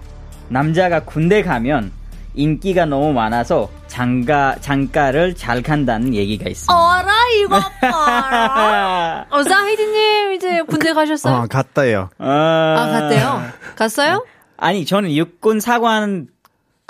남자가 0.50 1.02
군대 1.02 1.44
가면 1.44 1.92
인기가 2.34 2.86
너무 2.86 3.14
많아서 3.14 3.70
장가 3.88 4.56
장가를 4.62 5.36
잘 5.36 5.62
간다는 5.62 6.16
얘기가 6.16 6.50
있습니다. 6.50 6.74
어라 6.74 7.11
이거 7.40 7.60
봐라. 7.82 9.26
어, 9.30 9.44
자히드님 9.44 10.34
이제 10.34 10.62
군대 10.64 10.94
가셨어요? 10.94 11.36
어, 11.44 11.48
갔다요. 11.48 12.10
아 12.20 12.90
갔대요? 13.00 13.44
갔어요? 13.76 14.26
아니 14.58 14.86
저는 14.86 15.12
육군 15.12 15.60
사관 15.60 16.28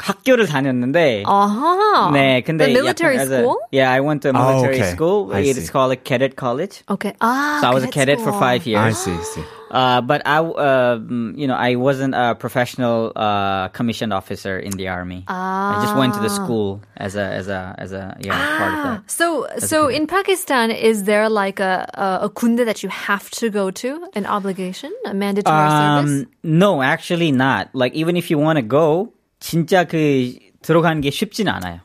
학교를 0.00 0.46
다녔는데 0.46 1.22
아하. 1.26 2.10
네 2.12 2.42
근데 2.42 2.66
The 2.66 2.72
military 2.76 3.16
약간 3.16 3.22
as 3.24 3.30
a- 3.32 3.40
school? 3.40 3.58
yeah 3.72 3.90
I 3.90 4.00
went 4.00 4.20
to 4.22 4.28
a 4.28 4.32
Oh, 4.36 4.44
military 4.44 4.76
okay. 4.76 4.90
school 4.92 5.32
I 5.32 5.40
it's 5.40 5.56
see. 5.66 5.72
called 5.72 5.90
a 5.92 5.96
cadet 5.96 6.36
college 6.36 6.84
오케이. 6.86 7.14
아. 7.20 7.60
so 7.62 7.68
I 7.68 7.72
was 7.72 7.82
a 7.82 7.88
cadet 7.88 8.18
cadet 8.18 8.20
for 8.20 8.32
school. 8.32 8.38
five 8.40 8.66
years 8.66 8.84
I 8.84 8.92
see, 8.92 9.16
see. 9.24 9.44
Uh, 9.68 10.00
but 10.00 10.22
I, 10.24 10.38
uh, 10.38 10.96
mm, 11.00 11.36
you 11.36 11.48
know, 11.48 11.56
I 11.56 11.74
wasn't 11.74 12.14
a 12.14 12.36
professional 12.38 13.10
uh, 13.16 13.66
commissioned 13.74 14.12
officer 14.12 14.56
in 14.60 14.70
the 14.78 14.86
army. 14.86 15.24
I 15.26 15.80
just 15.82 15.96
went 15.96 16.14
to 16.14 16.20
the 16.20 16.30
school 16.30 16.80
as 16.96 17.16
a 17.16 17.24
as 17.34 17.48
a 17.48 17.74
as 17.76 17.90
a 17.90 18.14
yeah 18.20 18.38
part 18.58 18.72
of 18.72 18.84
that. 18.84 19.10
So, 19.10 19.48
so 19.58 19.88
in 19.88 20.06
Pakistan, 20.06 20.70
is 20.70 21.02
there 21.02 21.28
like 21.28 21.58
a, 21.58 21.82
a 21.94 22.26
a 22.26 22.30
kunde 22.30 22.64
that 22.64 22.84
you 22.84 22.88
have 22.90 23.28
to 23.42 23.50
go 23.50 23.72
to, 23.82 24.06
an 24.14 24.24
obligation, 24.24 24.94
a 25.04 25.12
mandatory 25.12 25.68
service? 25.68 26.22
Um, 26.22 26.26
no, 26.44 26.80
actually 26.80 27.32
not. 27.32 27.68
Like 27.74 27.92
even 27.94 28.14
if 28.16 28.30
you 28.30 28.38
want 28.38 28.58
to 28.58 28.62
go, 28.62 29.12
진짜 29.41 29.83
그 29.83 30.35
들어가는 30.61 31.01
게 31.01 31.09
쉽진 31.11 31.47
않아요. 31.49 31.81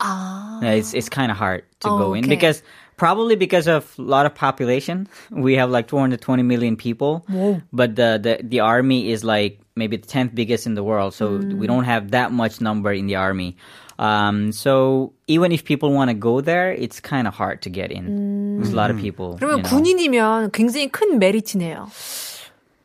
Yeah, 0.63 0.77
it's 0.79 0.95
it's 0.95 1.09
kind 1.09 1.33
of 1.33 1.37
hard 1.37 1.65
to 1.81 1.89
Oh, 1.91 1.99
go 1.99 2.15
in 2.15 2.25
okay. 2.25 2.29
because 2.37 2.63
probably 2.97 3.35
because 3.37 3.67
of 3.67 3.85
a 3.99 4.03
lot 4.03 4.25
of 4.27 4.35
population. 4.35 5.09
We 5.33 5.57
have 5.57 5.71
like 5.71 5.89
220 5.89 6.43
million 6.45 6.77
people, 6.77 7.25
but 7.73 7.97
the, 7.97 8.21
the 8.23 8.39
the 8.47 8.61
army 8.61 9.11
is 9.11 9.25
like 9.25 9.59
maybe 9.77 9.97
the 9.97 10.07
10th 10.07 10.35
biggest 10.35 10.67
in 10.67 10.75
the 10.77 10.85
world. 10.85 11.13
So 11.15 11.37
Mm. 11.41 11.59
we 11.59 11.67
don't 11.67 11.85
have 11.85 12.13
that 12.13 12.33
much 12.33 12.61
number 12.61 12.93
in 12.93 13.07
the 13.09 13.17
army. 13.17 13.57
Um, 13.99 14.53
so 14.53 15.13
even 15.27 15.53
if 15.53 15.65
people 15.65 15.93
want 15.93 16.09
to 16.13 16.15
go 16.17 16.41
there, 16.45 16.71
it's 16.73 17.01
kind 17.01 17.27
of 17.27 17.33
hard 17.33 17.61
to 17.65 17.71
get 17.73 17.91
in. 17.91 18.61
There's 18.61 18.73
a 18.73 18.77
lot 18.77 18.91
of 18.93 19.01
people. 19.01 19.37
그러면 19.41 19.57
you 19.57 19.63
know. 19.65 19.69
군인이면 19.73 20.51
굉장히 20.53 20.89
큰 20.93 21.19
메리트네요. 21.19 21.89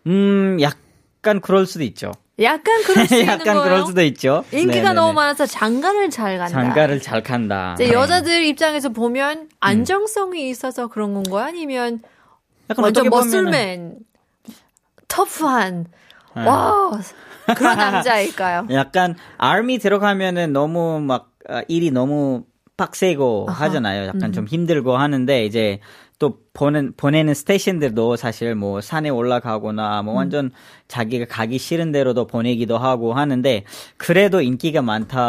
음, 0.08 0.58
약간 0.62 1.42
그럴 1.42 1.66
수도 1.66 1.84
있죠. 1.84 2.12
약간 2.42 2.82
그럴 2.84 3.08
수 3.08 3.16
있는 3.20 3.28
약간 3.28 3.46
거예요. 3.56 3.62
그럴 3.64 3.86
수도 3.86 4.02
있죠. 4.04 4.44
인기가 4.52 4.74
네네네. 4.76 4.94
너무 4.94 5.14
많아서 5.14 5.46
장가를 5.46 6.10
잘 6.10 6.38
간다. 6.38 6.52
장가를 6.54 7.02
잘 7.02 7.22
간다. 7.24 7.74
이제 7.76 7.88
네. 7.88 7.94
여자들 7.94 8.44
입장에서 8.46 8.90
보면 8.90 9.50
안정성이 9.60 10.50
있어서 10.50 10.88
그런 10.88 11.14
건가요? 11.14 11.46
아니면 11.46 12.02
약간 12.70 12.84
완전 12.86 13.10
머슬맨, 13.10 13.98
터프한, 15.08 15.86
와 16.36 16.92
그런 17.58 17.78
남자일까요? 17.78 18.68
약간 18.72 19.16
아미 19.38 19.80
들어가면은 19.80 20.54
너무 20.54 21.00
막 21.02 21.32
아, 21.50 21.64
일이 21.68 21.92
너무 21.92 22.46
빡세고 22.78 23.48
하잖아요. 23.50 24.08
약간 24.08 24.32
좀 24.32 24.48
힘들고 24.48 24.96
하는데 24.98 25.46
이제 25.46 25.80
또 26.22 26.36
보는 26.54 26.94
보내는 26.98 27.34
스테이션들도 27.34 28.16
사실 28.16 28.54
뭐 28.54 28.80
산에 28.80 29.10
올라가거나 29.10 30.04
뭐 30.04 30.14
완전 30.14 30.52
자기가 30.88 31.26
가기 31.28 31.58
싫은 31.58 31.92
데로도 31.92 32.28
보내기도 32.28 32.78
하고 32.78 33.16
하는데 33.16 33.64
그래도 33.98 34.40
인기가 34.40 34.84
많다는 34.84 35.24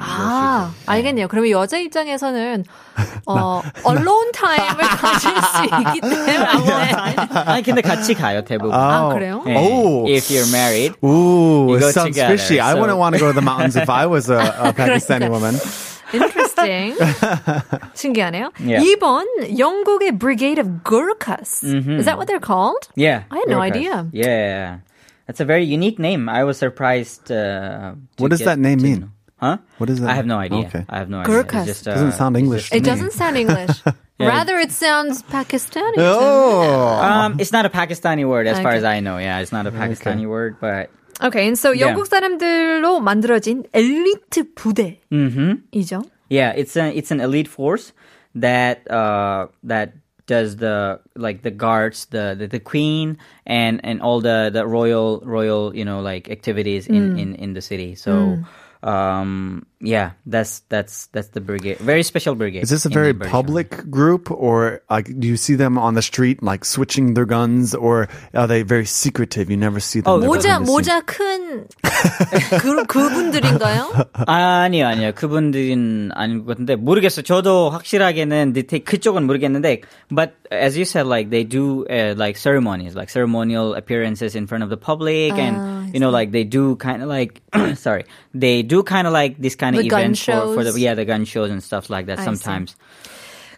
아, 0.00 0.70
것이죠. 0.72 0.90
알겠네요. 0.90 1.28
그러면 1.28 1.50
여자 1.50 1.76
입장에서는 1.76 2.64
어 3.28 3.60
언론 3.84 4.32
타임을 4.32 4.78
가질 4.88 5.30
수 5.30 5.64
있기 5.66 6.00
때문에 6.00 6.92
아니 7.34 7.62
근데 7.62 7.82
같이 7.82 8.14
가요 8.14 8.42
대부분. 8.44 8.72
아, 8.74 9.10
그래요? 9.12 9.42
네. 9.44 9.56
Oh. 9.58 10.10
If 10.10 10.32
you're 10.32 10.50
married. 10.50 10.94
Ooh, 11.04 11.74
it 11.74 11.80
go 11.80 11.90
sounds 11.90 12.16
together, 12.16 12.38
fishy. 12.38 12.60
I 12.62 12.72
so- 12.72 12.80
wouldn't 12.80 12.96
want 12.96 13.14
to 13.14 13.20
go 13.20 13.26
to 13.26 13.34
the 13.34 13.44
mountains 13.44 13.76
if 13.76 13.90
I 13.90 14.06
was 14.06 14.30
a, 14.30 14.38
a 14.38 14.72
Pakistani 14.78 15.28
woman. 15.28 15.54
Interesting. 16.55 16.95
신기하네요. 17.93 18.51
Yeah. 18.59 18.81
2번 18.81 19.25
영국의 19.59 20.17
Brigade 20.17 20.59
of 20.59 20.83
Gurkhas. 20.83 21.63
Is 21.63 22.05
that 22.05 22.17
what 22.17 22.27
they're 22.27 22.39
called? 22.39 22.89
Yeah. 22.95 23.23
I 23.31 23.37
had 23.39 23.47
no 23.49 23.59
Gurkhas. 23.59 23.75
idea. 23.75 24.07
Yeah. 24.11 24.77
That's 25.27 25.39
a 25.39 25.45
very 25.45 25.63
unique 25.65 25.99
name. 25.99 26.27
I 26.29 26.43
was 26.43 26.57
surprised. 26.57 27.31
Uh, 27.31 27.95
to 28.17 28.23
What 28.23 28.29
does 28.31 28.39
get 28.39 28.45
that 28.45 28.59
name 28.59 28.79
to 28.79 28.83
mean? 28.83 28.99
know. 29.01 29.09
Huh? 29.39 29.57
What 29.77 29.87
does 29.87 29.99
that 30.01 30.09
I 30.09 30.13
have 30.15 30.25
no 30.27 30.37
mean? 30.39 30.53
idea. 30.53 30.67
Okay. 30.67 30.83
I 30.89 30.97
have 30.99 31.09
no 31.09 31.23
Gurkhas. 31.23 31.61
idea. 31.65 31.71
It's 31.71 31.81
just, 31.81 31.87
uh, 31.87 31.93
Doesn't 31.95 32.13
sound 32.13 32.35
it's 32.35 32.43
English. 32.43 32.65
It 32.71 32.75
to 32.75 32.81
me. 32.81 32.89
doesn't 32.89 33.13
sound 33.13 33.37
English. 33.37 33.81
Rather, 34.21 34.57
it 34.59 34.71
sounds 34.71 35.23
Pakistani. 35.23 35.97
to 35.97 36.01
me. 36.01 36.05
Oh. 36.05 36.99
Um, 37.01 37.39
it's 37.39 37.51
not 37.51 37.65
a 37.65 37.69
Pakistani 37.69 38.27
word 38.27 38.45
as 38.45 38.59
far 38.59 38.71
Okay. 38.77 38.77
as 38.77 38.83
I 38.83 38.99
know. 38.99 39.17
Yeah, 39.17 39.39
it's 39.41 39.51
not 39.51 39.65
a 39.65 39.71
Pakistani 39.71 40.27
word, 40.29 40.57
but 40.61 40.89
Okay, 41.23 41.47
and 41.47 41.57
so 41.57 41.71
Yeah. 41.71 41.89
영국 41.93 42.05
사람들로 42.09 42.99
만들어진 42.99 43.65
엘리트 43.73 44.53
부대이죠. 44.55 46.01
Yeah, 46.28 46.52
it's 46.56 46.76
a 46.76 46.90
it's 46.96 47.10
an 47.10 47.20
elite 47.20 47.48
force 47.48 47.92
that 48.34 48.90
uh 48.90 49.48
that 49.62 49.94
does 50.26 50.56
the 50.56 51.00
like 51.14 51.42
the 51.42 51.50
guards, 51.52 52.06
the 52.06 52.34
the, 52.38 52.46
the 52.48 52.60
queen 52.60 53.18
and 53.46 53.80
and 53.84 54.02
all 54.02 54.20
the 54.20 54.50
the 54.52 54.66
royal 54.66 55.20
royal 55.24 55.74
you 55.74 55.84
know 55.84 56.00
like 56.00 56.28
activities 56.30 56.86
in 56.88 57.14
Mm. 57.14 57.20
in 57.20 57.34
in 57.36 57.52
the 57.54 57.62
city. 57.62 57.94
So. 57.94 58.38
Um. 58.82 59.66
Yeah, 59.81 60.11
that's 60.27 60.61
that's 60.69 61.07
that's 61.09 61.29
the 61.29 61.41
brigade. 61.41 61.79
Very 61.79 62.03
special 62.03 62.35
brigade. 62.35 62.61
Is 62.61 62.69
this 62.69 62.85
a 62.85 62.89
in 62.89 62.93
very 62.93 63.11
the 63.13 63.25
British 63.25 63.33
Army. 63.33 63.43
public 63.43 63.89
group, 63.89 64.29
or 64.29 64.81
like 64.89 65.09
do 65.19 65.27
you 65.27 65.37
see 65.37 65.55
them 65.55 65.77
on 65.77 65.95
the 65.95 66.05
street 66.05 66.43
like 66.43 66.65
switching 66.65 67.15
their 67.15 67.25
guns, 67.25 67.73
or 67.73 68.07
are 68.35 68.45
they 68.45 68.61
very 68.61 68.85
secretive? 68.85 69.49
You 69.49 69.57
never 69.57 69.79
see 69.79 70.01
them. 70.01 70.13
Oh, 70.13 70.17
never 70.21 70.37
모자 70.37 70.61
behind 70.61 70.67
the 70.67 70.83
scenes? 70.83 70.85
모자 70.85 71.01
큰 71.01 71.65
그, 72.61 72.85
그분들인가요? 72.85 73.89
아니요, 74.27 74.85
아니요. 74.85 75.11
그분들은 75.15 76.11
아닌 76.13 76.45
것 76.45 76.53
같은데 76.53 76.75
모르겠어요. 76.75 77.23
저도 77.23 77.71
확실하게는 77.71 78.53
디테일 78.53 78.83
그쪽은 78.83 79.25
모르겠는데 79.25 79.81
but 80.11 80.35
as 80.51 80.77
you 80.77 80.85
said 80.85 81.07
like 81.07 81.31
they 81.31 81.43
do 81.43 81.87
uh, 81.89 82.13
like 82.17 82.37
ceremonies, 82.37 82.95
like 82.95 83.09
ceremonial 83.09 83.73
appearances 83.73 84.35
in 84.35 84.45
front 84.45 84.63
of 84.63 84.69
the 84.69 84.77
public 84.77 85.33
and 85.33 85.91
you 85.93 85.99
know 85.99 86.11
like 86.11 86.31
they 86.31 86.43
do 86.43 86.75
kind 86.75 87.01
of 87.01 87.09
like 87.09 87.41
sorry, 87.75 88.05
they 88.33 88.61
do 88.61 88.83
kind 88.83 89.07
of 89.07 89.13
like 89.13 89.41
this 89.41 89.55
kind 89.55 89.64
of 89.75 89.83
The 89.83 89.89
gun 89.89 90.03
events 90.05 90.23
for, 90.25 90.53
for 90.55 90.63
the 90.63 90.71
shows. 90.71 90.79
yeah, 90.79 90.93
the 90.93 91.05
gun 91.05 91.25
shows 91.25 91.49
and 91.51 91.63
stuff 91.63 91.89
like 91.89 92.05
that 92.07 92.19
I 92.19 92.21
see. 92.21 92.25
sometimes. 92.35 92.75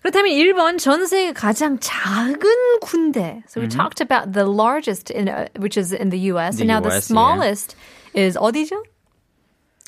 그렇다면 0.03 0.36
1번 0.36 0.77
전 0.79 1.05
세계 1.08 1.32
가장 1.34 1.79
작은 1.79 2.43
군대. 2.82 3.41
So 3.48 3.62
we 3.62 3.67
talked 3.67 4.01
about 4.01 4.34
the 4.34 4.43
largest 4.46 5.10
in 5.10 5.29
uh, 5.29 5.48
which 5.58 5.77
is 5.77 5.93
in 5.93 6.10
the 6.10 6.20
US 6.36 6.58
The 6.58 6.63
and 6.63 6.67
now 6.67 6.79
the 6.82 6.89
US, 6.89 7.10
yeah. 7.10 7.13
smallest 7.15 7.75
is 8.13 8.36
어디죠? 8.36 8.84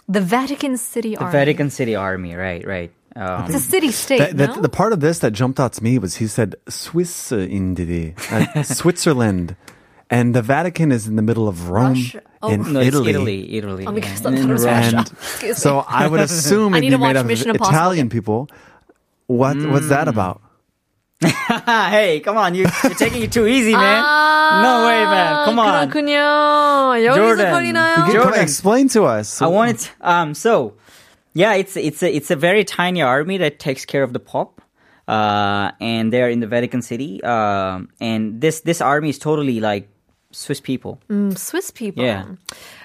The 0.07 0.21
Vatican 0.21 0.77
City 0.77 1.15
The 1.15 1.21
Army. 1.21 1.31
Vatican 1.31 1.69
City 1.69 1.95
Army, 1.95 2.35
right, 2.35 2.65
right. 2.65 2.91
Um, 3.17 3.45
It's 3.45 3.55
a 3.55 3.59
city 3.59 3.91
state, 3.91 4.19
That, 4.19 4.37
that, 4.37 4.55
no? 4.55 4.61
the 4.61 4.69
part 4.69 4.93
of 4.93 4.99
this 4.99 5.19
that 5.19 5.31
jumped 5.33 5.59
out 5.59 5.73
to 5.73 5.83
me 5.83 5.97
was 5.99 6.15
he 6.15 6.27
said 6.27 6.55
Swiss 6.69 7.31
indie, 7.31 8.13
uh, 8.31 8.63
Switzerland, 8.63 9.55
and 10.09 10.33
the 10.35 10.41
Vatican 10.41 10.91
is 10.91 11.07
in 11.07 11.15
the 11.15 11.21
middle 11.21 11.47
of 11.47 11.69
Rome 11.69 11.93
Russia. 11.93 12.21
Oh. 12.41 12.49
in 12.51 12.61
no, 12.73 12.79
it's 12.79 12.89
Italy. 12.93 13.09
Italy, 13.09 13.57
Italy. 13.57 13.85
Oh, 13.87 13.91
yeah. 13.91 13.95
because 13.95 14.25
And 14.25 14.35
I 14.35 14.39
in 14.39 14.43
thought 14.43 14.49
it 14.49 14.53
was 14.53 14.65
Rome. 14.65 14.73
Russia. 14.75 14.97
And 14.97 15.07
Excuse 15.11 15.57
me. 15.57 15.61
so 15.61 15.85
I 15.87 16.07
would 16.07 16.19
assume 16.21 16.73
I 16.73 16.77
it'd 16.77 16.81
need 16.81 16.89
be 16.89 16.95
to 16.95 16.97
made 17.01 17.15
watch 17.15 17.15
of 17.17 17.25
Mission 17.25 17.49
Impossible 17.51 17.75
Italian 17.75 18.07
again. 18.07 18.09
people. 18.17 18.49
What 19.27 19.57
what's 19.73 19.89
that 19.89 20.05
Mm. 20.07 20.13
about? 20.13 20.41
hey, 21.21 22.19
come 22.23 22.37
on, 22.37 22.53
you, 22.55 22.67
you're 22.83 22.93
taking 22.93 23.23
it 23.23 23.31
too 23.31 23.47
easy, 23.47 23.71
man. 23.71 24.03
no 24.61 24.85
way, 24.85 25.03
man. 25.05 25.45
Come 25.45 25.59
on. 25.59 25.89
그렇군요. 25.89 27.01
여기서 27.01 27.15
Jordan. 27.15 27.53
걸리나요? 27.53 27.97
You 27.97 28.03
can 28.03 28.11
come 28.11 28.21
Jordan. 28.23 28.41
explain 28.43 28.87
to 28.89 29.05
us. 29.05 29.41
I 29.41 29.47
wanted 29.47 29.79
to, 29.79 29.89
um 30.01 30.33
so 30.33 30.73
yeah 31.33 31.53
it's 31.55 31.75
it's 31.77 32.03
a 32.03 32.09
it's 32.13 32.29
a 32.31 32.35
very 32.35 32.63
tiny 32.63 33.01
army 33.01 33.37
that 33.37 33.59
takes 33.59 33.85
care 33.85 34.03
of 34.03 34.13
the 34.13 34.19
Pope. 34.19 34.61
Uh, 35.07 35.69
and 35.79 36.11
they're 36.11 36.29
in 36.29 36.39
the 36.39 36.47
Vatican 36.47 36.81
City. 36.81 37.21
Um, 37.23 37.89
and 38.01 38.41
this 38.41 38.61
this 38.61 38.81
army 38.81 39.09
is 39.09 39.19
totally 39.19 39.59
like 39.61 39.87
Swiss 40.32 40.60
people. 40.60 41.00
Mm, 41.10 41.36
Swiss 41.36 41.70
people. 41.70 42.04
Yeah. 42.04 42.24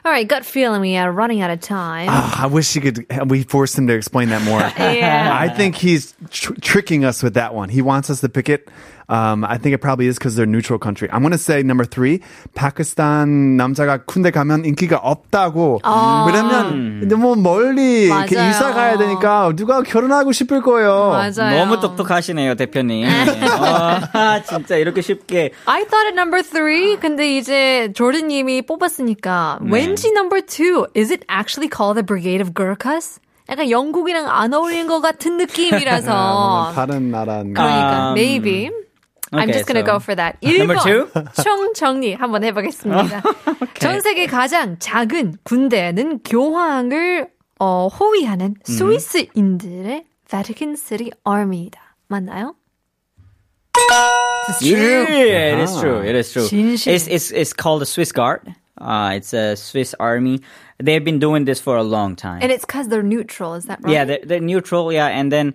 All 0.04 0.12
right, 0.12 0.28
gut 0.28 0.46
feeling 0.46 0.82
we 0.82 0.96
are 0.98 1.12
running 1.12 1.42
out 1.42 1.52
of 1.52 1.62
time. 1.62 2.08
Ah, 2.10 2.44
I 2.44 2.48
wish 2.48 2.74
he 2.74 2.82
could. 2.82 3.06
We 3.30 3.44
forced 3.44 3.78
him 3.78 3.86
to 3.88 3.94
explain 3.94 4.30
that 4.30 4.42
more. 4.44 4.60
Yeah. 4.96 5.30
I 5.32 5.50
think 5.50 5.76
he's 5.76 6.16
tr- 6.30 6.54
tricking 6.62 7.06
us 7.06 7.22
with 7.22 7.36
that 7.36 7.54
one. 7.54 7.70
He 7.70 7.82
wants 7.82 8.10
us 8.10 8.22
to 8.22 8.30
pick 8.30 8.50
it. 8.50 8.70
Um, 9.08 9.46
I 9.46 9.58
think 9.58 9.74
it 9.76 9.82
probably 9.82 10.08
is 10.08 10.18
because 10.18 10.36
they're 10.36 10.48
neutral 10.50 10.80
country. 10.80 11.08
I'm 11.12 11.22
going 11.22 11.32
to 11.32 11.38
say 11.38 11.62
number 11.62 11.86
three. 11.86 12.22
파키스탄 12.56 13.56
남자가 13.58 14.04
군대 14.06 14.32
가면 14.32 14.66
인기가 14.66 14.98
없다고. 14.98 15.82
왜냐면 16.28 17.08
너무 17.08 17.36
멀리 17.36 18.12
아. 18.12 18.26
맞아요. 18.26 18.50
이사 18.50 18.74
가야 18.74 18.98
되니까 18.98 19.52
누가 19.56 19.82
결혼하고 19.84 20.32
싶을 20.32 20.62
거예요. 20.62 21.10
맞아요. 21.12 21.60
너무 21.66 21.80
똑똑하시네요, 21.80 22.56
대표님. 22.56 23.06
어, 23.08 24.42
진짜 24.48 24.76
이렇게 24.78 25.02
쉽게. 25.02 25.52
I 25.66 25.86
thought 25.86 26.08
it 26.08 26.16
number 26.18 26.42
three. 26.42 26.98
근데 26.98 27.38
이제 27.38 27.92
조르님이 27.94 28.64
뽑았으니까 28.64 29.60
왠지 29.62 30.10
number 30.10 30.42
two. 30.42 30.88
Is 30.96 31.12
it 31.12 31.26
actually 31.30 31.70
called 31.70 31.96
the 31.98 32.04
Brigade 32.06 32.42
of 32.42 32.54
Gurkhas? 32.54 33.20
약간 33.50 33.70
영국이랑 33.70 34.28
안 34.28 34.54
어울리는 34.54 34.88
것 34.88 35.02
같은 35.02 35.38
느낌이라서. 35.38 36.72
다른 36.74 37.12
나라. 37.12 37.44
그러니까 37.44 38.10
Um, 38.10 38.14
maybe. 38.16 38.72
I'm 39.35 39.49
okay, 39.49 39.53
just 39.53 39.67
gonna 39.67 39.81
so- 39.81 39.87
go 39.87 39.99
for 40.01 40.15
that. 40.17 40.39
Number 40.43 40.75
1번 40.77 40.83
two? 40.83 41.43
총 41.43 41.73
정리 41.75 42.15
한번 42.15 42.43
해보겠습니다. 42.45 43.23
전 43.79 44.01
세계 44.01 44.27
가장 44.27 44.77
작은 44.79 45.37
군대는 45.45 46.21
교황을 46.25 47.29
어, 47.61 47.87
호위하는 47.89 48.55
스위스인들의 48.65 50.05
Vatican 50.29 50.75
City 50.77 51.11
Army이다. 51.25 51.79
맞나요? 52.09 52.55
This 54.49 54.63
is 54.63 54.69
true. 54.69 55.07
Yeah, 55.09 55.55
it 55.55 55.59
is 55.61 55.81
true. 55.81 56.01
It 56.03 56.15
is 56.17 56.33
true. 56.33 56.43
진실. 56.49 56.93
It's, 56.95 57.07
it's, 57.07 57.31
it's 57.31 57.53
called 57.53 57.83
the 57.83 57.87
Swiss 57.87 58.13
Guard. 58.13 58.53
Uh, 58.81 59.13
it's 59.15 59.33
a 59.33 59.57
Swiss 59.57 59.95
army. 60.01 60.41
They've 60.83 61.05
been 61.05 61.19
doing 61.19 61.45
this 61.45 61.61
for 61.61 61.77
a 61.77 61.83
long 61.83 62.17
time. 62.17 62.41
And 62.43 62.51
it's 62.51 62.65
because 62.65 62.89
they're 62.89 63.03
neutral, 63.03 63.55
is 63.55 63.67
that 63.67 63.81
right? 63.83 63.93
Yeah, 63.93 64.05
they're, 64.05 64.21
they're 64.25 64.41
neutral. 64.41 64.93
Yeah, 64.93 65.07
and 65.09 65.31
then 65.31 65.55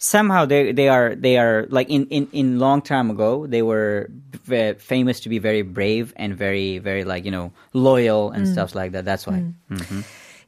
somehow 0.00 0.44
they 0.44 0.72
they 0.72 0.88
are 0.88 1.14
they 1.16 1.38
are 1.38 1.66
like 1.70 1.88
in 1.88 2.06
in 2.10 2.28
in 2.32 2.58
long 2.58 2.82
time 2.82 3.10
ago 3.10 3.46
they 3.46 3.62
were 3.62 4.08
v- 4.44 4.74
famous 4.76 5.20
to 5.20 5.28
be 5.28 5.38
very 5.38 5.62
brave 5.62 6.12
and 6.16 6.36
very 6.36 6.78
very 6.78 7.04
like 7.04 7.24
you 7.24 7.30
know 7.32 7.50
loyal 7.72 8.30
and 8.30 8.46
stuff 8.46 8.74
like 8.74 8.92
that. 8.92 9.04
That's 9.04 9.26
why. 9.26 9.42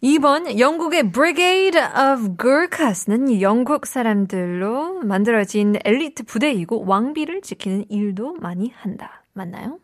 2번 0.01 0.61
영국의 0.61 1.11
Brigade 1.11 1.74
of 1.77 2.37
Gurkhas는 2.38 3.40
영국 3.40 3.85
사람들로 3.85 5.01
만들어진 5.03 5.74
엘리트 5.85 6.22
부대이고 6.22 6.85
왕비를 6.87 7.42
지키는 7.42 7.87
일도 7.90 8.37
많이 8.38 8.72
한다. 8.79 9.24
맞나요? 9.35 9.79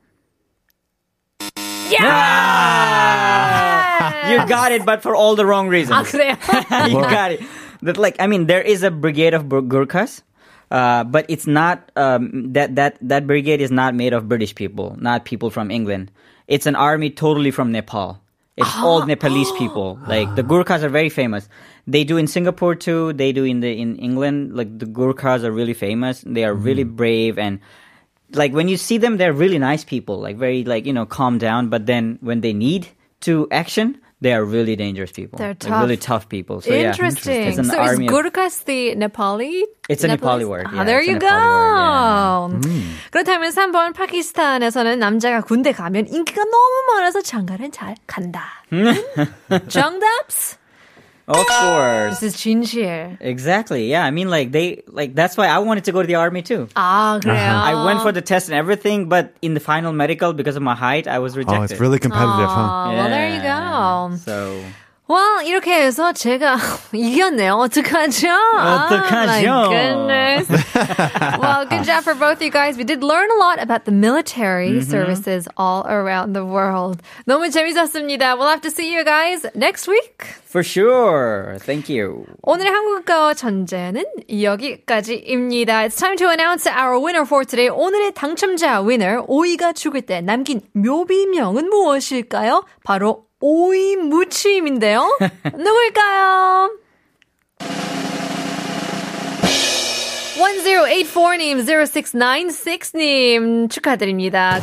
You 4.27 4.47
got 4.47 4.73
it, 4.73 4.85
but 4.87 5.03
for 5.03 5.15
all 5.15 5.35
the 5.37 5.45
wrong 5.45 5.69
reasons. 5.69 5.99
아 5.99 6.03
그래요? 6.03 6.35
you 6.89 7.01
got 7.03 7.33
it. 7.33 7.41
That 7.82 7.98
like 7.98 8.16
I 8.20 8.28
mean, 8.28 8.48
there 8.48 8.62
is 8.62 8.84
a 8.84 8.92
brigade 8.92 9.34
of 9.34 9.48
Gurkhas, 9.48 10.22
uh, 10.72 11.04
but 11.04 11.26
it's 11.30 11.48
not 11.48 11.92
um, 11.96 12.54
that 12.54 12.76
that 12.76 12.98
that 13.02 13.28
brigade 13.28 13.62
is 13.62 13.72
not 13.72 13.96
made 13.96 14.14
of 14.14 14.28
British 14.28 14.54
people, 14.54 14.96
not 15.00 15.26
people 15.26 15.50
from 15.50 15.72
England. 15.72 16.12
It's 16.48 16.66
an 16.66 16.76
army 16.76 17.10
totally 17.10 17.52
from 17.52 17.72
Nepal. 17.72 18.22
It's 18.58 18.76
all 18.76 19.06
Nepalese 19.06 19.52
people. 19.54 20.00
Like 20.08 20.36
the 20.36 20.44
Gurkhas 20.44 20.84
are 20.84 20.90
very 20.90 21.10
famous. 21.10 21.48
They 21.88 22.04
do 22.04 22.18
in 22.18 22.28
Singapore 22.28 22.76
too. 22.76 23.14
They 23.14 23.32
do 23.32 23.46
in 23.46 23.62
the 23.62 23.72
in 23.72 23.96
England. 23.98 24.56
Like 24.56 24.78
the 24.78 24.86
Gurkhas 24.86 25.44
are 25.44 25.52
really 25.52 25.74
famous. 25.74 26.24
They 26.26 26.44
are 26.44 26.54
really 26.54 26.84
brave 26.84 27.38
and 27.38 27.60
like 28.34 28.54
when 28.54 28.68
you 28.68 28.78
see 28.78 28.98
them, 28.98 29.18
they're 29.18 29.34
really 29.34 29.58
nice 29.58 29.84
people. 29.84 30.20
Like 30.20 30.38
very 30.38 30.64
like 30.64 30.86
you 30.86 30.94
know 30.94 31.06
calm 31.06 31.38
down. 31.38 31.70
But 31.70 31.86
then 31.86 32.18
when 32.22 32.42
they 32.42 32.54
need 32.54 32.88
to 33.22 33.48
action, 33.52 34.00
they 34.22 34.34
are 34.34 34.44
really 34.44 34.76
dangerous 34.76 35.12
people. 35.12 35.38
They're 35.40 35.56
Like, 35.56 35.82
really 35.82 35.96
tough. 35.98 36.24
tough 36.28 36.30
people. 36.30 36.60
So 36.62 36.74
yeah, 36.74 36.92
Interesting. 36.92 37.56
It's 37.56 37.70
so 37.70 37.82
is 37.84 38.00
Gurkhas 38.00 38.66
the 38.66 38.96
Nepali? 38.96 39.64
It's 39.88 40.04
a 40.04 40.08
Nepali 40.08 40.44
Nepalese? 40.44 40.48
word, 40.48 40.66
Ah, 40.68 40.76
yeah, 40.76 40.84
there 40.84 41.00
it's 41.00 41.08
a 41.08 41.12
you 41.14 41.20
go. 41.20 41.28
Nepali 41.28 42.52
word, 42.52 42.86
그렇다면 43.12 43.52
3번 43.52 43.94
파키스탄에서는 43.96 45.00
남자가 45.00 45.42
군대 45.42 45.72
가면 45.72 46.08
인기가 46.08 46.44
너무 46.44 46.94
많아서 46.94 47.22
장가를 47.22 47.72
잘 47.72 47.96
간다. 48.06 48.44
정답s? 49.70 50.59
of 51.29 51.47
course. 51.47 52.21
This 52.21 52.35
is 52.35 52.37
진실. 52.37 53.17
Exactly. 53.21 53.89
Yeah. 53.89 54.05
I 54.05 54.11
mean, 54.11 54.29
like 54.29 54.53
they 54.53 54.83
like 54.87 55.15
that's 55.15 55.37
why 55.37 55.47
I 55.47 55.59
wanted 55.59 55.85
to 55.85 55.93
go 55.93 56.03
to 56.03 56.07
the 56.07 56.17
army 56.17 56.43
too. 56.43 56.69
아 56.77 57.19
그래요. 57.23 57.35
I 57.35 57.75
went 57.85 58.03
for 58.03 58.13
the 58.13 58.21
test 58.21 58.49
and 58.49 58.57
everything, 58.57 59.09
but 59.09 59.33
in 59.41 59.55
the 59.55 59.61
final 59.61 59.93
medical, 59.93 60.33
because 60.35 60.57
of 60.57 60.63
my 60.63 60.75
height, 60.75 61.09
I 61.09 61.19
was 61.21 61.37
rejected. 61.37 61.61
Oh, 61.61 61.65
it's 61.65 61.81
really 61.81 61.99
competitive, 61.99 62.49
huh? 62.49 62.69
아, 62.69 62.93
well, 62.93 63.09
there 63.09 63.29
you 63.33 63.41
go. 63.41 64.17
So 64.21 64.61
Well, 65.10 65.42
이렇게 65.44 65.74
해서 65.74 66.14
제가 66.14 66.58
이겼네요. 66.94 67.56
어떡하죠? 67.56 68.28
어떡하죠? 68.30 69.50
Oh, 69.50 69.66
my 69.66 70.46
goodness. 70.46 70.48
well, 71.42 71.66
good 71.66 71.84
job 71.84 72.04
for 72.04 72.14
both 72.14 72.44
you 72.44 72.52
guys. 72.52 72.78
We 72.78 72.84
did 72.84 73.02
learn 73.04 73.28
a 73.32 73.40
lot 73.42 73.58
about 73.60 73.86
the 73.86 73.92
military 73.92 74.70
Mm-hmm. 74.70 74.90
services 74.90 75.48
all 75.58 75.84
around 75.90 76.34
the 76.34 76.46
world. 76.46 77.02
너무 77.26 77.50
재밌었습니다. 77.50 78.38
We'll 78.38 78.50
have 78.50 78.62
to 78.62 78.70
see 78.70 78.94
you 78.94 79.04
guys 79.04 79.48
next 79.56 79.88
week. 79.88 80.28
for 80.46 80.62
sure. 80.64 81.58
Thank 81.60 81.90
you. 81.90 82.26
오늘의 82.44 82.72
한국어 82.72 83.34
전제는 83.34 84.04
여기까지입니다. 84.30 85.86
It's 85.88 85.98
time 85.98 86.18
to 86.18 86.28
announce 86.30 86.68
our 86.68 86.98
winner 87.00 87.26
for 87.26 87.46
today. 87.46 87.70
오늘의 87.70 88.14
당첨자 88.14 88.82
winner 88.82 89.22
오이가 89.28 89.74
죽을 89.74 90.02
때 90.04 90.22
남긴 90.22 90.62
묘비명은 90.74 91.70
무엇일까요? 91.70 92.64
바로 92.84 93.29
오이 93.42 93.96
무침인데요. 93.96 95.18
누굴까요? 95.46 96.72
1084님, 100.40 101.66
0696님 101.66 103.70
축하드립니다. 103.70 104.60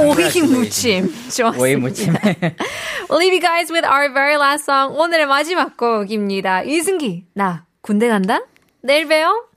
오이 0.00 0.42
무침. 0.42 1.12
좋았습니다. 1.30 1.58
오이 1.62 1.76
무침. 1.76 2.12
We'll 2.14 3.18
leave 3.18 3.32
you 3.32 3.40
guys 3.40 3.72
with 3.72 3.84
our 3.86 4.12
very 4.12 4.36
last 4.36 4.64
song. 4.64 4.96
오늘의 4.96 5.26
마지막 5.26 5.76
곡입니다. 5.76 6.62
이승기, 6.62 7.26
나 7.34 7.66
군대 7.80 8.08
간다? 8.08 8.44
내일 8.82 9.06
봬요. 9.08 9.47